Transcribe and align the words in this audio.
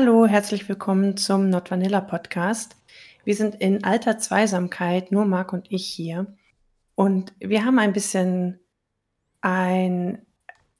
Hallo, 0.00 0.26
herzlich 0.26 0.66
willkommen 0.66 1.18
zum 1.18 1.50
Not 1.50 1.70
Vanilla 1.70 2.00
Podcast. 2.00 2.74
Wir 3.24 3.36
sind 3.36 3.56
in 3.56 3.84
alter 3.84 4.16
Zweisamkeit, 4.16 5.12
nur 5.12 5.26
Marc 5.26 5.52
und 5.52 5.70
ich 5.70 5.86
hier. 5.86 6.38
Und 6.94 7.34
wir 7.38 7.66
haben 7.66 7.78
ein 7.78 7.92
bisschen 7.92 8.58
ein 9.42 10.24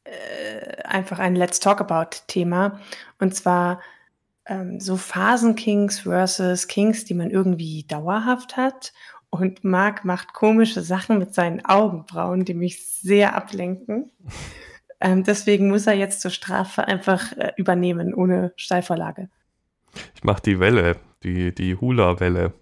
äh, 0.04 0.82
einfach 0.84 1.18
ein 1.18 1.36
Let's 1.36 1.60
Talk 1.60 1.82
About 1.82 2.16
Thema. 2.28 2.80
Und 3.18 3.34
zwar 3.34 3.82
ähm, 4.46 4.80
so 4.80 4.96
Phasen-Kings 4.96 5.98
versus 5.98 6.66
Kings, 6.66 7.04
die 7.04 7.14
man 7.14 7.30
irgendwie 7.30 7.84
dauerhaft 7.86 8.56
hat. 8.56 8.94
Und 9.28 9.64
Marc 9.64 10.02
macht 10.06 10.32
komische 10.32 10.80
Sachen 10.80 11.18
mit 11.18 11.34
seinen 11.34 11.62
Augenbrauen, 11.62 12.46
die 12.46 12.54
mich 12.54 12.88
sehr 12.88 13.36
ablenken. 13.36 14.10
Ähm, 15.00 15.24
deswegen 15.24 15.68
muss 15.68 15.86
er 15.86 15.94
jetzt 15.94 16.20
zur 16.20 16.30
Strafe 16.30 16.86
einfach 16.86 17.32
äh, 17.32 17.52
übernehmen, 17.56 18.14
ohne 18.14 18.52
Steilvorlage. 18.56 19.30
Ich 20.14 20.24
mache 20.24 20.42
die 20.42 20.60
Welle, 20.60 20.96
die, 21.22 21.54
die 21.54 21.76
Hula-Welle. 21.76 22.52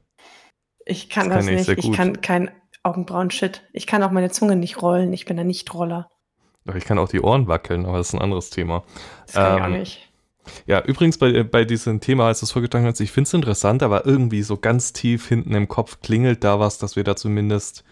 Ich 0.87 1.11
kann 1.11 1.28
das, 1.28 1.38
das 1.38 1.47
kann 1.47 1.55
nicht. 1.55 1.69
Ich, 1.69 1.84
ich 1.84 1.92
kann 1.92 2.20
kein 2.20 2.51
Augenbrauen-Shit. 2.83 3.62
Ich 3.73 3.87
kann 3.87 4.02
auch 4.02 4.11
meine 4.11 4.30
Zunge 4.30 4.56
nicht 4.56 4.80
rollen. 4.80 5.12
Ich 5.12 5.24
bin 5.24 5.38
ein 5.38 5.47
Nicht-Roller. 5.47 6.11
Doch, 6.64 6.74
ich 6.74 6.84
kann 6.84 6.98
auch 6.98 7.09
die 7.09 7.20
Ohren 7.20 7.48
wackeln, 7.48 7.87
aber 7.87 7.98
das 7.98 8.09
ist 8.09 8.14
ein 8.14 8.23
anderes 8.23 8.50
Thema. 8.50 8.84
Das 9.27 9.34
kann 9.34 9.52
ähm, 9.52 9.56
ich 9.56 9.62
auch 9.62 9.66
ähm, 9.66 9.73
nicht. 9.78 10.12
Ja, 10.66 10.83
übrigens 10.83 11.19
bei, 11.19 11.42
bei 11.42 11.64
diesem 11.64 12.00
Thema, 12.00 12.27
als 12.27 12.41
du 12.41 12.45
es 12.45 12.52
vorgetragen 12.52 12.86
hast, 12.86 13.00
ich 13.00 13.12
finde 13.12 13.28
es 13.28 13.34
interessant, 13.34 13.83
aber 13.83 14.06
irgendwie 14.06 14.42
so 14.42 14.56
ganz 14.56 14.92
tief 14.92 15.28
hinten 15.28 15.55
im 15.55 15.69
Kopf 15.69 16.00
klingelt 16.00 16.42
da 16.44 16.59
was, 16.59 16.78
dass 16.78 16.97
wir 16.97 17.05
da 17.05 17.16
zumindest 17.16 17.84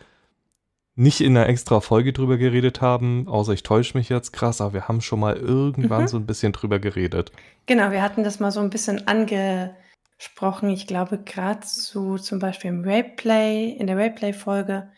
nicht 0.96 1.20
in 1.20 1.36
einer 1.36 1.48
extra 1.48 1.80
Folge 1.80 2.14
drüber 2.14 2.38
geredet 2.38 2.80
haben, 2.80 3.28
außer 3.28 3.52
ich 3.52 3.62
täusche 3.62 3.96
mich 3.96 4.08
jetzt 4.08 4.32
krass, 4.32 4.62
aber 4.62 4.72
wir 4.72 4.88
haben 4.88 5.02
schon 5.02 5.20
mal 5.20 5.36
irgendwann 5.36 6.02
mhm. 6.02 6.08
so 6.08 6.16
ein 6.16 6.26
bisschen 6.26 6.52
drüber 6.52 6.78
geredet. 6.78 7.32
Genau, 7.66 7.90
wir 7.90 8.02
hatten 8.02 8.24
das 8.24 8.40
mal 8.40 8.50
so 8.50 8.60
ein 8.60 8.70
bisschen 8.70 9.06
angesprochen. 9.06 10.70
Ich 10.70 10.86
glaube, 10.86 11.18
gerade 11.18 11.60
zu 11.60 12.16
zum 12.16 12.38
Beispiel 12.38 12.70
im 12.70 12.82
Rayplay, 12.82 13.68
in 13.68 13.86
der 13.86 13.98
Rayplay-Folge, 13.98 14.90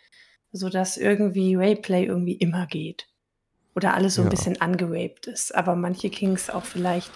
so 0.52 0.68
dass 0.68 0.96
irgendwie 0.96 1.56
Rayplay 1.56 2.04
irgendwie 2.04 2.34
immer 2.34 2.66
geht. 2.66 3.08
Oder 3.74 3.94
alles 3.94 4.14
so 4.14 4.22
ein 4.22 4.26
ja. 4.26 4.30
bisschen 4.30 4.60
angeraped 4.60 5.26
ist. 5.26 5.54
Aber 5.54 5.74
manche 5.74 6.10
Kings 6.10 6.48
auch 6.48 6.64
vielleicht 6.64 7.10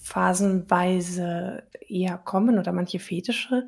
phasenweise 0.00 1.64
eher 1.88 2.18
kommen 2.18 2.58
oder 2.58 2.72
manche 2.72 3.00
Fetische 3.00 3.66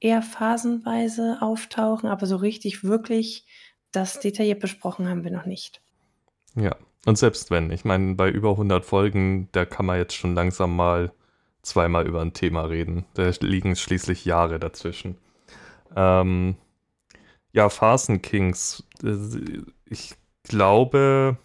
eher 0.00 0.22
phasenweise 0.22 1.38
auftauchen, 1.40 2.08
aber 2.08 2.26
so 2.26 2.36
richtig 2.36 2.84
wirklich 2.84 3.46
das 3.98 4.20
detailliert 4.20 4.60
besprochen 4.60 5.08
haben 5.08 5.24
wir 5.24 5.30
noch 5.30 5.46
nicht. 5.46 5.80
Ja, 6.54 6.76
und 7.06 7.18
selbst 7.18 7.50
wenn, 7.50 7.70
ich 7.70 7.84
meine, 7.84 8.14
bei 8.14 8.30
über 8.30 8.50
100 8.50 8.84
Folgen, 8.84 9.48
da 9.52 9.64
kann 9.64 9.86
man 9.86 9.98
jetzt 9.98 10.14
schon 10.14 10.34
langsam 10.34 10.74
mal 10.74 11.12
zweimal 11.62 12.06
über 12.06 12.20
ein 12.20 12.32
Thema 12.32 12.62
reden. 12.62 13.04
Da 13.14 13.30
liegen 13.40 13.76
schließlich 13.76 14.24
Jahre 14.24 14.58
dazwischen. 14.58 15.16
Ähm, 15.94 16.56
ja, 17.52 17.68
Phasen 17.68 18.22
Kings. 18.22 18.84
Äh, 19.02 19.62
ich 19.86 20.14
glaube, 20.44 21.36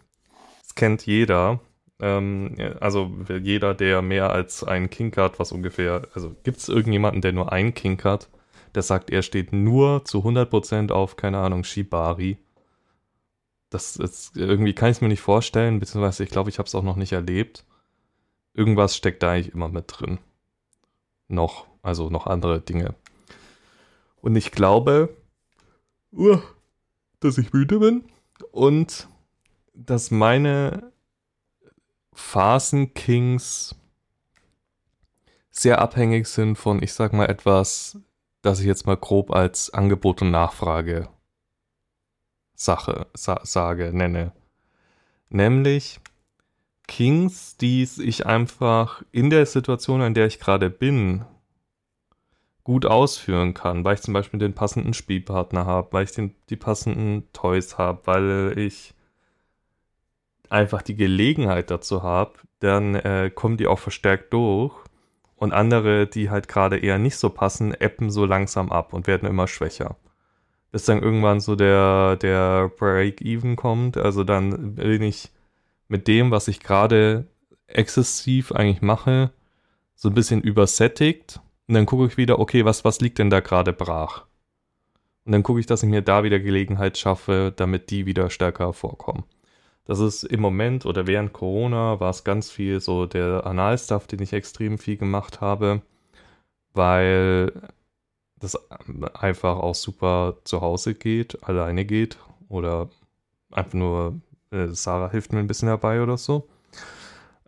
es 0.63 0.75
kennt 0.75 1.05
jeder. 1.05 1.59
Ähm, 1.99 2.55
also 2.79 3.11
jeder, 3.41 3.73
der 3.73 4.01
mehr 4.01 4.31
als 4.31 4.63
einen 4.63 4.89
Kink 4.89 5.17
hat, 5.17 5.39
was 5.39 5.51
ungefähr, 5.51 6.07
also 6.13 6.35
gibt 6.43 6.57
es 6.57 6.69
irgendjemanden, 6.69 7.21
der 7.21 7.33
nur 7.33 7.51
einen 7.51 7.73
Kink 7.73 8.05
hat? 8.05 8.29
der 8.75 8.83
sagt, 8.83 9.09
er 9.09 9.21
steht 9.21 9.53
nur 9.53 10.05
zu 10.05 10.19
100% 10.19 10.91
auf, 10.91 11.15
keine 11.15 11.39
Ahnung, 11.39 11.63
Shibari. 11.63 12.37
Das 13.73 13.95
ist, 13.95 14.37
irgendwie 14.37 14.73
kann 14.73 14.91
ich 14.91 14.97
es 14.97 15.01
mir 15.01 15.07
nicht 15.07 15.21
vorstellen, 15.21 15.79
beziehungsweise 15.79 16.23
ich 16.23 16.29
glaube, 16.29 16.49
ich 16.49 16.59
habe 16.59 16.67
es 16.67 16.75
auch 16.75 16.83
noch 16.83 16.95
nicht 16.95 17.11
erlebt. 17.11 17.65
Irgendwas 18.53 18.95
steckt 18.95 19.23
da 19.23 19.31
eigentlich 19.31 19.53
immer 19.53 19.67
mit 19.67 19.85
drin. 19.87 20.19
Noch, 21.27 21.65
also 21.81 22.09
noch 22.09 22.27
andere 22.27 22.61
Dinge. 22.61 22.95
Und 24.21 24.35
ich 24.35 24.51
glaube, 24.51 25.15
uh, 26.11 26.39
dass 27.19 27.37
ich 27.37 27.51
müde 27.51 27.79
bin 27.79 28.03
und 28.51 29.07
dass 29.73 30.11
meine 30.11 30.91
Phasen-Kings 32.13 33.75
sehr 35.49 35.81
abhängig 35.81 36.27
sind 36.27 36.57
von, 36.57 36.83
ich 36.83 36.93
sag 36.93 37.13
mal, 37.13 37.29
etwas 37.29 37.97
das 38.43 38.59
ich 38.59 38.65
jetzt 38.65 38.85
mal 38.85 38.97
grob 38.97 39.31
als 39.31 39.71
Angebot 39.71 40.21
und 40.21 40.29
Nachfrage 40.29 41.09
Sache 42.55 43.07
sa 43.13 43.41
sage, 43.43 43.91
nenne. 43.93 44.31
Nämlich 45.29 45.99
Kings, 46.87 47.57
die 47.57 47.87
ich 48.03 48.25
einfach 48.25 49.03
in 49.11 49.29
der 49.29 49.45
Situation, 49.45 50.01
in 50.01 50.13
der 50.13 50.27
ich 50.27 50.39
gerade 50.39 50.69
bin, 50.69 51.25
gut 52.63 52.85
ausführen 52.85 53.53
kann, 53.53 53.83
weil 53.83 53.95
ich 53.95 54.01
zum 54.01 54.13
Beispiel 54.13 54.39
den 54.39 54.53
passenden 54.53 54.93
Spielpartner 54.93 55.65
habe, 55.65 55.89
weil 55.91 56.05
ich 56.05 56.11
den, 56.11 56.35
die 56.49 56.55
passenden 56.55 57.31
Toys 57.33 57.77
habe, 57.77 58.01
weil 58.05 58.53
ich 58.57 58.93
einfach 60.49 60.81
die 60.81 60.95
Gelegenheit 60.95 61.71
dazu 61.71 62.03
habe, 62.03 62.33
dann 62.59 62.95
äh, 62.95 63.31
kommen 63.33 63.57
die 63.57 63.67
auch 63.67 63.79
verstärkt 63.79 64.31
durch 64.33 64.73
und 65.35 65.51
andere, 65.51 66.07
die 66.07 66.29
halt 66.29 66.47
gerade 66.47 66.77
eher 66.77 66.99
nicht 66.99 67.17
so 67.17 67.29
passen, 67.29 67.73
appen 67.73 68.09
so 68.09 68.25
langsam 68.25 68.71
ab 68.71 68.93
und 68.93 69.07
werden 69.07 69.27
immer 69.27 69.47
schwächer. 69.47 69.97
Bis 70.73 70.85
dann 70.85 71.03
irgendwann 71.03 71.39
so 71.39 71.55
der, 71.55 72.15
der 72.15 72.71
Break-Even 72.79 73.55
kommt. 73.55 73.95
Also 73.95 74.23
dann 74.23 74.73
bin 74.73 75.03
ich 75.03 75.29
mit 75.87 76.07
dem, 76.07 76.31
was 76.31 76.47
ich 76.47 76.61
gerade 76.61 77.27
exzessiv 77.67 78.51
eigentlich 78.51 78.81
mache, 78.81 79.29
so 79.93 80.09
ein 80.09 80.15
bisschen 80.15 80.41
übersättigt. 80.41 81.39
Und 81.67 81.75
dann 81.75 81.85
gucke 81.85 82.07
ich 82.07 82.17
wieder, 82.17 82.39
okay, 82.39 82.65
was, 82.65 82.83
was 82.83 83.01
liegt 83.01 83.19
denn 83.19 83.29
da 83.29 83.39
gerade 83.39 83.71
brach? 83.71 84.25
Und 85.25 85.33
dann 85.33 85.43
gucke 85.43 85.59
ich, 85.59 85.67
dass 85.67 85.83
ich 85.83 85.89
mir 85.89 86.01
da 86.01 86.23
wieder 86.23 86.39
Gelegenheit 86.39 86.97
schaffe, 86.97 87.53
damit 87.55 87.91
die 87.91 88.07
wieder 88.07 88.31
stärker 88.31 88.73
vorkommen. 88.73 89.25
Das 89.85 89.99
ist 89.99 90.23
im 90.23 90.41
Moment 90.41 90.87
oder 90.87 91.05
während 91.05 91.33
Corona 91.33 91.99
war 91.99 92.09
es 92.09 92.23
ganz 92.23 92.49
viel 92.49 92.81
so 92.81 93.05
der 93.05 93.45
Analstuff, 93.45 94.07
den 94.07 94.23
ich 94.23 94.33
extrem 94.33 94.79
viel 94.79 94.97
gemacht 94.97 95.39
habe, 95.39 95.83
weil 96.73 97.51
das 98.43 98.57
einfach 99.15 99.57
auch 99.57 99.75
super 99.75 100.37
zu 100.43 100.61
Hause 100.61 100.93
geht, 100.93 101.43
alleine 101.43 101.85
geht 101.85 102.17
oder 102.49 102.89
einfach 103.51 103.73
nur 103.73 104.21
äh, 104.51 104.67
Sarah 104.67 105.09
hilft 105.09 105.33
mir 105.33 105.39
ein 105.39 105.47
bisschen 105.47 105.69
dabei 105.69 106.01
oder 106.01 106.17
so. 106.17 106.47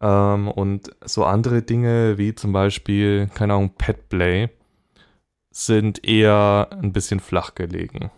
Ähm, 0.02 0.48
und 0.50 0.92
so 1.06 1.26
andere 1.26 1.62
Dinge 1.62 2.18
wie 2.18 2.36
zum 2.36 2.52
Beispiel, 2.52 3.30
keine 3.34 3.54
Ahnung, 3.54 3.72
Petplay 3.78 4.50
sind 5.52 6.06
eher 6.06 6.70
ein 6.72 6.92
bisschen 6.92 7.20
flach 7.20 7.56
gelegen. 7.56 8.12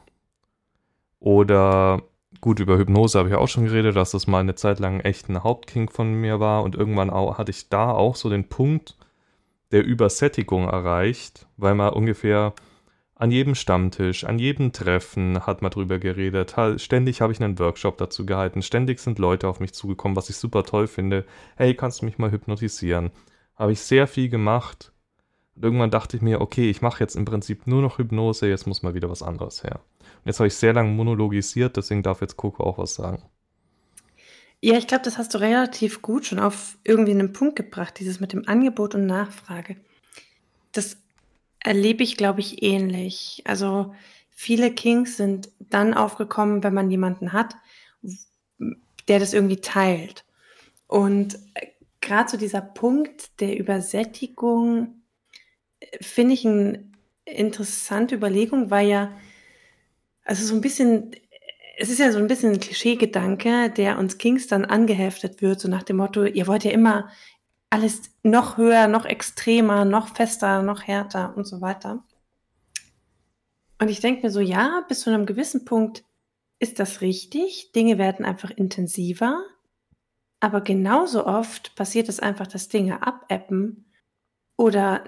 Oder 1.19 2.01
gut, 2.41 2.59
über 2.59 2.77
Hypnose 2.77 3.19
habe 3.19 3.29
ich 3.29 3.35
auch 3.35 3.47
schon 3.47 3.65
geredet, 3.65 3.95
dass 3.95 4.11
das 4.11 4.27
mal 4.27 4.39
eine 4.39 4.55
Zeit 4.55 4.79
lang 4.79 5.01
echt 5.01 5.29
ein 5.29 5.43
Hauptkink 5.43 5.91
von 5.91 6.13
mir 6.13 6.39
war 6.39 6.63
und 6.63 6.75
irgendwann 6.75 7.09
auch, 7.09 7.37
hatte 7.37 7.51
ich 7.51 7.69
da 7.69 7.91
auch 7.91 8.15
so 8.15 8.29
den 8.29 8.49
Punkt 8.49 8.97
der 9.71 9.85
Übersättigung 9.85 10.67
erreicht, 10.67 11.47
weil 11.57 11.75
man 11.75 11.93
ungefähr 11.93 12.53
an 13.19 13.31
jedem 13.31 13.55
Stammtisch, 13.55 14.25
an 14.25 14.37
jedem 14.37 14.71
Treffen 14.71 15.45
hat 15.45 15.61
man 15.61 15.71
drüber 15.71 15.97
geredet. 15.97 16.55
Ständig 16.77 17.21
habe 17.21 17.33
ich 17.33 17.41
einen 17.41 17.57
Workshop 17.57 17.97
dazu 17.97 18.25
gehalten. 18.25 18.61
Ständig 18.61 18.99
sind 18.99 19.17
Leute 19.17 19.47
auf 19.47 19.59
mich 19.59 19.73
zugekommen, 19.73 20.15
was 20.15 20.29
ich 20.29 20.35
super 20.35 20.63
toll 20.63 20.87
finde. 20.87 21.25
Hey, 21.55 21.73
kannst 21.73 22.01
du 22.01 22.05
mich 22.05 22.19
mal 22.19 22.31
hypnotisieren? 22.31 23.09
Habe 23.55 23.71
ich 23.71 23.81
sehr 23.81 24.05
viel 24.05 24.29
gemacht. 24.29 24.91
Und 25.55 25.65
irgendwann 25.65 25.89
dachte 25.89 26.15
ich 26.15 26.21
mir, 26.21 26.41
okay, 26.41 26.69
ich 26.69 26.83
mache 26.83 27.03
jetzt 27.03 27.15
im 27.15 27.25
Prinzip 27.25 27.65
nur 27.65 27.81
noch 27.81 27.97
Hypnose, 27.97 28.47
jetzt 28.47 28.67
muss 28.67 28.83
mal 28.83 28.93
wieder 28.93 29.09
was 29.09 29.23
anderes 29.23 29.63
her. 29.63 29.79
Jetzt 30.23 30.39
habe 30.39 30.47
ich 30.47 30.53
sehr 30.53 30.73
lange 30.73 30.91
monologisiert, 30.91 31.75
deswegen 31.75 32.03
darf 32.03 32.21
jetzt 32.21 32.37
Coco 32.37 32.63
auch 32.63 32.77
was 32.77 32.93
sagen. 32.93 33.23
Ja, 34.61 34.77
ich 34.77 34.85
glaube, 34.85 35.03
das 35.03 35.17
hast 35.17 35.33
du 35.33 35.39
relativ 35.39 36.03
gut 36.03 36.27
schon 36.27 36.39
auf 36.39 36.77
irgendwie 36.83 37.11
einen 37.11 37.33
Punkt 37.33 37.55
gebracht, 37.55 37.99
dieses 37.99 38.19
mit 38.19 38.33
dem 38.33 38.47
Angebot 38.47 38.93
und 38.93 39.07
Nachfrage. 39.07 39.77
Das 40.71 40.97
erlebe 41.59 42.03
ich, 42.03 42.17
glaube 42.17 42.39
ich, 42.39 42.63
ähnlich. 42.63 43.43
Also 43.45 43.93
viele 44.29 44.71
Kings 44.73 45.17
sind 45.17 45.49
dann 45.59 45.93
aufgekommen, 45.93 46.63
wenn 46.63 46.73
man 46.73 46.91
jemanden 46.91 47.33
hat, 47.33 47.55
der 49.07 49.19
das 49.19 49.33
irgendwie 49.33 49.61
teilt. 49.61 50.25
Und 50.87 51.35
äh, 51.55 51.67
gerade 52.01 52.29
so 52.29 52.37
dieser 52.37 52.61
Punkt 52.61 53.39
der 53.41 53.57
Übersättigung 53.57 55.01
äh, 55.79 56.03
finde 56.03 56.33
ich 56.33 56.45
eine 56.45 56.85
interessante 57.25 58.15
Überlegung, 58.15 58.71
weil 58.71 58.87
ja 58.87 59.11
also 60.27 60.45
so 60.45 60.55
ein 60.55 60.61
bisschen, 60.61 61.11
es 61.77 61.89
ist 61.89 61.99
ja 61.99 62.11
so 62.11 62.19
ein 62.19 62.27
bisschen 62.27 62.53
ein 62.53 62.59
Klischeegedanke, 62.59 63.69
der 63.69 63.97
uns 63.97 64.17
Kings 64.17 64.47
dann 64.47 64.65
angeheftet 64.65 65.41
wird, 65.41 65.59
so 65.59 65.69
nach 65.69 65.83
dem 65.83 65.97
Motto, 65.97 66.25
ihr 66.25 66.47
wollt 66.47 66.65
ja 66.65 66.71
immer 66.71 67.09
alles 67.69 68.11
noch 68.23 68.57
höher, 68.57 68.87
noch 68.87 69.05
extremer, 69.05 69.85
noch 69.85 70.15
fester, 70.15 70.61
noch 70.61 70.83
härter 70.83 71.35
und 71.35 71.45
so 71.45 71.61
weiter. 71.61 72.03
Und 73.79 73.89
ich 73.89 73.99
denke 73.99 74.23
mir 74.23 74.31
so, 74.31 74.39
ja, 74.39 74.83
bis 74.87 75.01
zu 75.01 75.09
einem 75.09 75.25
gewissen 75.25 75.65
Punkt 75.65 76.03
ist 76.59 76.79
das 76.79 77.01
richtig. 77.01 77.71
Dinge 77.73 77.97
werden 77.97 78.25
einfach 78.25 78.49
intensiver. 78.49 79.43
Aber 80.39 80.61
genauso 80.61 81.25
oft 81.25 81.75
passiert 81.75 82.09
es 82.09 82.19
einfach, 82.19 82.47
dass 82.47 82.69
Dinge 82.69 83.05
abappen 83.05 83.91
oder 84.55 85.03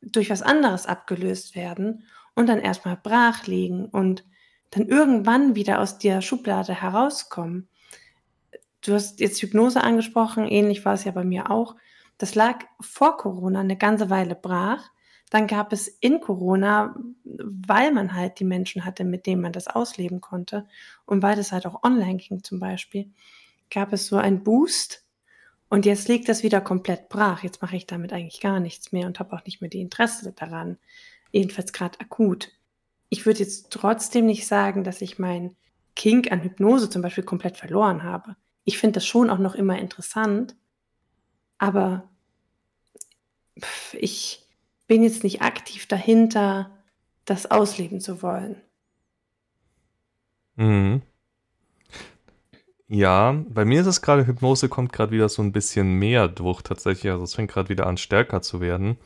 durch 0.00 0.30
was 0.30 0.42
anderes 0.42 0.86
abgelöst 0.86 1.54
werden 1.54 2.04
und 2.34 2.48
dann 2.48 2.60
erstmal 2.60 2.96
brach 2.96 3.46
liegen 3.46 3.86
und 3.86 4.24
dann 4.70 4.86
irgendwann 4.86 5.54
wieder 5.54 5.80
aus 5.80 5.98
der 5.98 6.20
Schublade 6.20 6.80
herauskommen. 6.80 7.68
Du 8.80 8.94
hast 8.94 9.20
jetzt 9.20 9.42
Hypnose 9.42 9.82
angesprochen, 9.82 10.46
ähnlich 10.46 10.84
war 10.84 10.94
es 10.94 11.04
ja 11.04 11.12
bei 11.12 11.24
mir 11.24 11.50
auch. 11.50 11.74
Das 12.18 12.34
lag 12.34 12.64
vor 12.80 13.16
Corona 13.16 13.60
eine 13.60 13.76
ganze 13.76 14.10
Weile 14.10 14.34
brach. 14.34 14.90
Dann 15.30 15.46
gab 15.46 15.72
es 15.72 15.88
in 15.88 16.20
Corona, 16.20 16.96
weil 17.24 17.92
man 17.92 18.14
halt 18.14 18.40
die 18.40 18.44
Menschen 18.44 18.84
hatte, 18.84 19.04
mit 19.04 19.26
denen 19.26 19.42
man 19.42 19.52
das 19.52 19.68
ausleben 19.68 20.20
konnte 20.20 20.66
und 21.04 21.22
weil 21.22 21.36
das 21.36 21.52
halt 21.52 21.66
auch 21.66 21.82
online 21.84 22.16
ging 22.16 22.42
zum 22.42 22.60
Beispiel, 22.60 23.10
gab 23.70 23.92
es 23.92 24.06
so 24.06 24.16
einen 24.16 24.42
Boost. 24.42 25.04
Und 25.68 25.84
jetzt 25.84 26.08
liegt 26.08 26.30
das 26.30 26.42
wieder 26.42 26.62
komplett 26.62 27.10
brach. 27.10 27.42
Jetzt 27.42 27.60
mache 27.60 27.76
ich 27.76 27.86
damit 27.86 28.12
eigentlich 28.12 28.40
gar 28.40 28.58
nichts 28.58 28.90
mehr 28.90 29.06
und 29.06 29.18
habe 29.18 29.36
auch 29.36 29.44
nicht 29.44 29.60
mehr 29.60 29.68
die 29.68 29.82
Interesse 29.82 30.32
daran. 30.32 30.78
Jedenfalls 31.30 31.74
gerade 31.74 32.00
akut. 32.00 32.50
Ich 33.10 33.26
würde 33.26 33.40
jetzt 33.40 33.70
trotzdem 33.70 34.24
nicht 34.24 34.46
sagen, 34.46 34.82
dass 34.82 35.02
ich 35.02 35.18
mein 35.18 35.56
Kink 35.94 36.32
an 36.32 36.42
Hypnose 36.42 36.88
zum 36.88 37.02
Beispiel 37.02 37.24
komplett 37.24 37.58
verloren 37.58 38.02
habe. 38.02 38.36
Ich 38.64 38.78
finde 38.78 38.94
das 38.94 39.06
schon 39.06 39.28
auch 39.28 39.38
noch 39.38 39.54
immer 39.54 39.78
interessant, 39.78 40.56
aber 41.58 42.08
ich 43.92 44.46
bin 44.86 45.02
jetzt 45.02 45.24
nicht 45.24 45.42
aktiv 45.42 45.86
dahinter, 45.86 46.70
das 47.24 47.50
ausleben 47.50 48.00
zu 48.00 48.22
wollen. 48.22 48.56
Mhm. 50.56 51.02
Ja, 52.90 53.32
bei 53.50 53.64
mir 53.66 53.82
ist 53.82 53.86
es 53.86 54.00
gerade, 54.00 54.26
Hypnose 54.26 54.68
kommt 54.70 54.92
gerade 54.94 55.12
wieder 55.12 55.28
so 55.28 55.42
ein 55.42 55.52
bisschen 55.52 55.94
mehr 55.94 56.26
durch 56.26 56.62
tatsächlich. 56.62 57.12
Also 57.12 57.24
es 57.24 57.34
fängt 57.34 57.50
gerade 57.50 57.68
wieder 57.68 57.86
an, 57.86 57.98
stärker 57.98 58.40
zu 58.40 58.60
werden. 58.60 58.96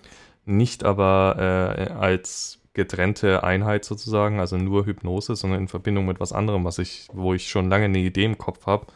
Nicht 0.44 0.84
aber 0.84 1.36
äh, 1.78 1.92
als 1.92 2.60
getrennte 2.74 3.42
Einheit 3.44 3.84
sozusagen, 3.84 4.40
also 4.40 4.56
nur 4.56 4.86
Hypnose, 4.86 5.36
sondern 5.36 5.60
in 5.62 5.68
Verbindung 5.68 6.06
mit 6.06 6.20
was 6.20 6.32
anderem, 6.32 6.64
was 6.64 6.78
ich, 6.78 7.08
wo 7.12 7.34
ich 7.34 7.48
schon 7.48 7.68
lange 7.68 7.86
eine 7.86 7.98
Idee 7.98 8.24
im 8.24 8.38
Kopf 8.38 8.66
habe. 8.66 8.86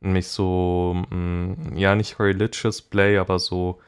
Nämlich 0.00 0.28
so, 0.28 1.04
mh, 1.10 1.16
mm, 1.16 1.76
ja, 1.76 1.94
nicht 1.94 2.18
Religious 2.18 2.82
Play, 2.82 3.18
aber 3.18 3.38
so 3.38 3.80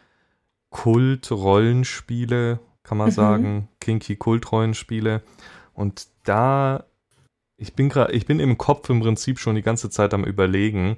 Kult-Rollenspiele, 0.70 2.60
kann 2.82 2.98
man 2.98 3.08
mhm. 3.08 3.12
sagen. 3.12 3.68
Kinky 3.80 4.16
Kult-Rollenspiele. 4.16 5.22
Und 5.74 6.08
da 6.24 6.84
ich 7.62 7.74
bin 7.74 7.88
gerade, 7.88 8.12
ich 8.12 8.26
bin 8.26 8.40
im 8.40 8.58
Kopf 8.58 8.90
im 8.90 9.00
Prinzip 9.00 9.38
schon 9.38 9.54
die 9.54 9.62
ganze 9.62 9.88
Zeit 9.88 10.14
am 10.14 10.24
überlegen, 10.24 10.96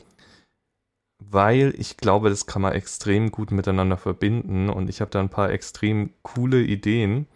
weil 1.18 1.74
ich 1.76 1.98
glaube, 1.98 2.30
das 2.30 2.46
kann 2.46 2.62
man 2.62 2.72
extrem 2.72 3.30
gut 3.30 3.50
miteinander 3.50 3.98
verbinden 3.98 4.70
und 4.70 4.88
ich 4.88 5.02
habe 5.02 5.10
da 5.10 5.20
ein 5.20 5.28
paar 5.28 5.50
extrem 5.50 6.14
coole 6.22 6.62
Ideen, 6.62 7.26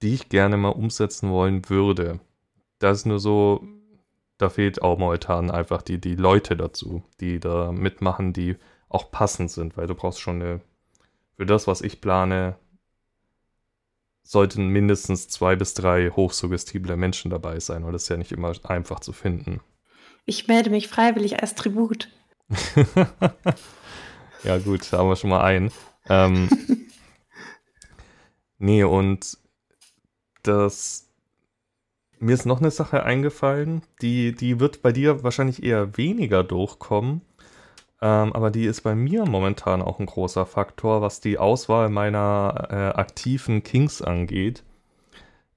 die 0.00 0.14
ich 0.14 0.28
gerne 0.28 0.56
mal 0.56 0.68
umsetzen 0.68 1.30
wollen 1.30 1.68
würde. 1.68 2.20
Das 2.78 2.98
ist 2.98 3.06
nur 3.06 3.18
so, 3.18 3.64
da 4.40 4.48
fehlt 4.48 4.80
auch 4.80 4.98
momentan 4.98 5.50
einfach 5.50 5.82
die, 5.82 6.00
die 6.00 6.14
Leute 6.14 6.56
dazu, 6.56 7.02
die 7.20 7.40
da 7.40 7.72
mitmachen, 7.72 8.32
die 8.32 8.56
auch 8.88 9.10
passend 9.10 9.50
sind, 9.50 9.76
weil 9.76 9.86
du 9.86 9.94
brauchst 9.94 10.20
schon 10.20 10.40
eine, 10.40 10.60
für 11.36 11.44
das, 11.44 11.66
was 11.66 11.82
ich 11.82 12.00
plane, 12.00 12.56
sollten 14.22 14.68
mindestens 14.68 15.28
zwei 15.28 15.56
bis 15.56 15.74
drei 15.74 16.08
hochsuggestible 16.08 16.96
Menschen 16.96 17.30
dabei 17.30 17.60
sein, 17.60 17.84
weil 17.84 17.92
das 17.92 18.04
ist 18.04 18.08
ja 18.08 18.16
nicht 18.16 18.32
immer 18.32 18.54
einfach 18.64 19.00
zu 19.00 19.12
finden. 19.12 19.60
Ich 20.24 20.48
melde 20.48 20.70
mich 20.70 20.88
freiwillig 20.88 21.42
als 21.42 21.54
Tribut. 21.54 22.08
ja, 24.44 24.58
gut, 24.58 24.90
da 24.90 24.98
haben 24.98 25.08
wir 25.08 25.16
schon 25.16 25.30
mal 25.30 25.42
einen. 25.42 25.70
Ähm, 26.08 26.48
nee, 28.58 28.84
und 28.84 29.36
das. 30.42 31.09
Mir 32.22 32.34
ist 32.34 32.44
noch 32.44 32.60
eine 32.60 32.70
Sache 32.70 33.02
eingefallen, 33.02 33.80
die, 34.02 34.34
die 34.34 34.60
wird 34.60 34.82
bei 34.82 34.92
dir 34.92 35.22
wahrscheinlich 35.24 35.62
eher 35.62 35.96
weniger 35.96 36.44
durchkommen. 36.44 37.22
Ähm, 38.02 38.34
aber 38.34 38.50
die 38.50 38.66
ist 38.66 38.82
bei 38.82 38.94
mir 38.94 39.24
momentan 39.24 39.80
auch 39.80 39.98
ein 39.98 40.06
großer 40.06 40.44
Faktor, 40.44 41.00
was 41.00 41.20
die 41.20 41.38
Auswahl 41.38 41.88
meiner 41.88 42.68
äh, 42.70 42.98
aktiven 42.98 43.62
Kings 43.62 44.02
angeht. 44.02 44.64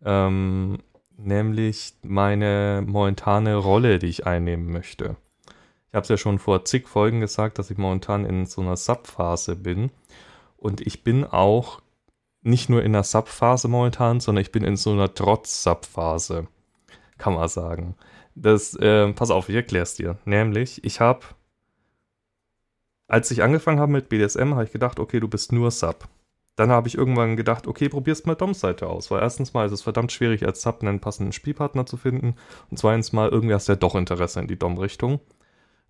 Ähm, 0.05 0.79
nämlich 1.17 1.95
meine 2.01 2.81
momentane 2.85 3.57
Rolle, 3.57 3.99
die 3.99 4.07
ich 4.07 4.25
einnehmen 4.25 4.71
möchte. 4.71 5.17
Ich 5.89 5.95
habe 5.95 6.03
es 6.03 6.09
ja 6.09 6.17
schon 6.17 6.39
vor 6.39 6.63
zig 6.63 6.87
Folgen 6.87 7.19
gesagt, 7.19 7.59
dass 7.59 7.71
ich 7.71 7.77
momentan 7.77 8.25
in 8.25 8.45
so 8.45 8.61
einer 8.61 8.77
Sub-Phase 8.77 9.57
bin. 9.57 9.91
Und 10.55 10.79
ich 10.79 11.03
bin 11.03 11.25
auch 11.25 11.81
nicht 12.43 12.69
nur 12.69 12.83
in 12.83 12.93
einer 12.93 13.03
Sub-Phase 13.03 13.67
momentan, 13.67 14.19
sondern 14.19 14.41
ich 14.41 14.51
bin 14.51 14.63
in 14.63 14.75
so 14.75 14.91
einer 14.91 15.13
Trotz-Sub-Phase, 15.13 16.47
kann 17.17 17.33
man 17.33 17.47
sagen. 17.49 17.95
Das, 18.35 18.75
äh, 18.75 19.11
pass 19.13 19.31
auf, 19.31 19.49
ich 19.49 19.55
erkläre 19.55 19.83
es 19.83 19.95
dir. 19.95 20.17
Nämlich, 20.25 20.83
ich 20.83 20.99
habe 20.99 21.25
als 23.07 23.29
ich 23.29 23.43
angefangen 23.43 23.79
habe 23.79 23.91
mit 23.91 24.09
BDSM, 24.09 24.53
habe 24.53 24.63
ich 24.63 24.71
gedacht, 24.71 24.99
okay, 24.99 25.19
du 25.19 25.27
bist 25.27 25.51
nur 25.51 25.69
Sub. 25.69 26.07
Dann 26.55 26.71
habe 26.71 26.87
ich 26.87 26.97
irgendwann 26.97 27.35
gedacht, 27.35 27.67
okay, 27.67 27.87
probierst 27.87 28.25
mal 28.25 28.35
Dom-Seite 28.35 28.87
aus, 28.87 29.11
weil 29.11 29.21
erstens 29.21 29.53
mal 29.53 29.65
ist 29.65 29.71
es 29.71 29.83
verdammt 29.83 30.11
schwierig, 30.11 30.45
als 30.45 30.61
Sub 30.61 30.81
einen 30.81 30.99
passenden 30.99 31.31
Spielpartner 31.31 31.85
zu 31.85 31.97
finden 31.97 32.35
und 32.71 32.77
zweitens 32.77 33.13
mal 33.13 33.29
irgendwie 33.29 33.53
hast 33.53 33.67
du 33.67 33.73
ja 33.73 33.75
doch 33.75 33.93
Interesse 33.93 34.39
in 34.39 34.47
die 34.47 34.57
Dom-Richtung. 34.57 35.19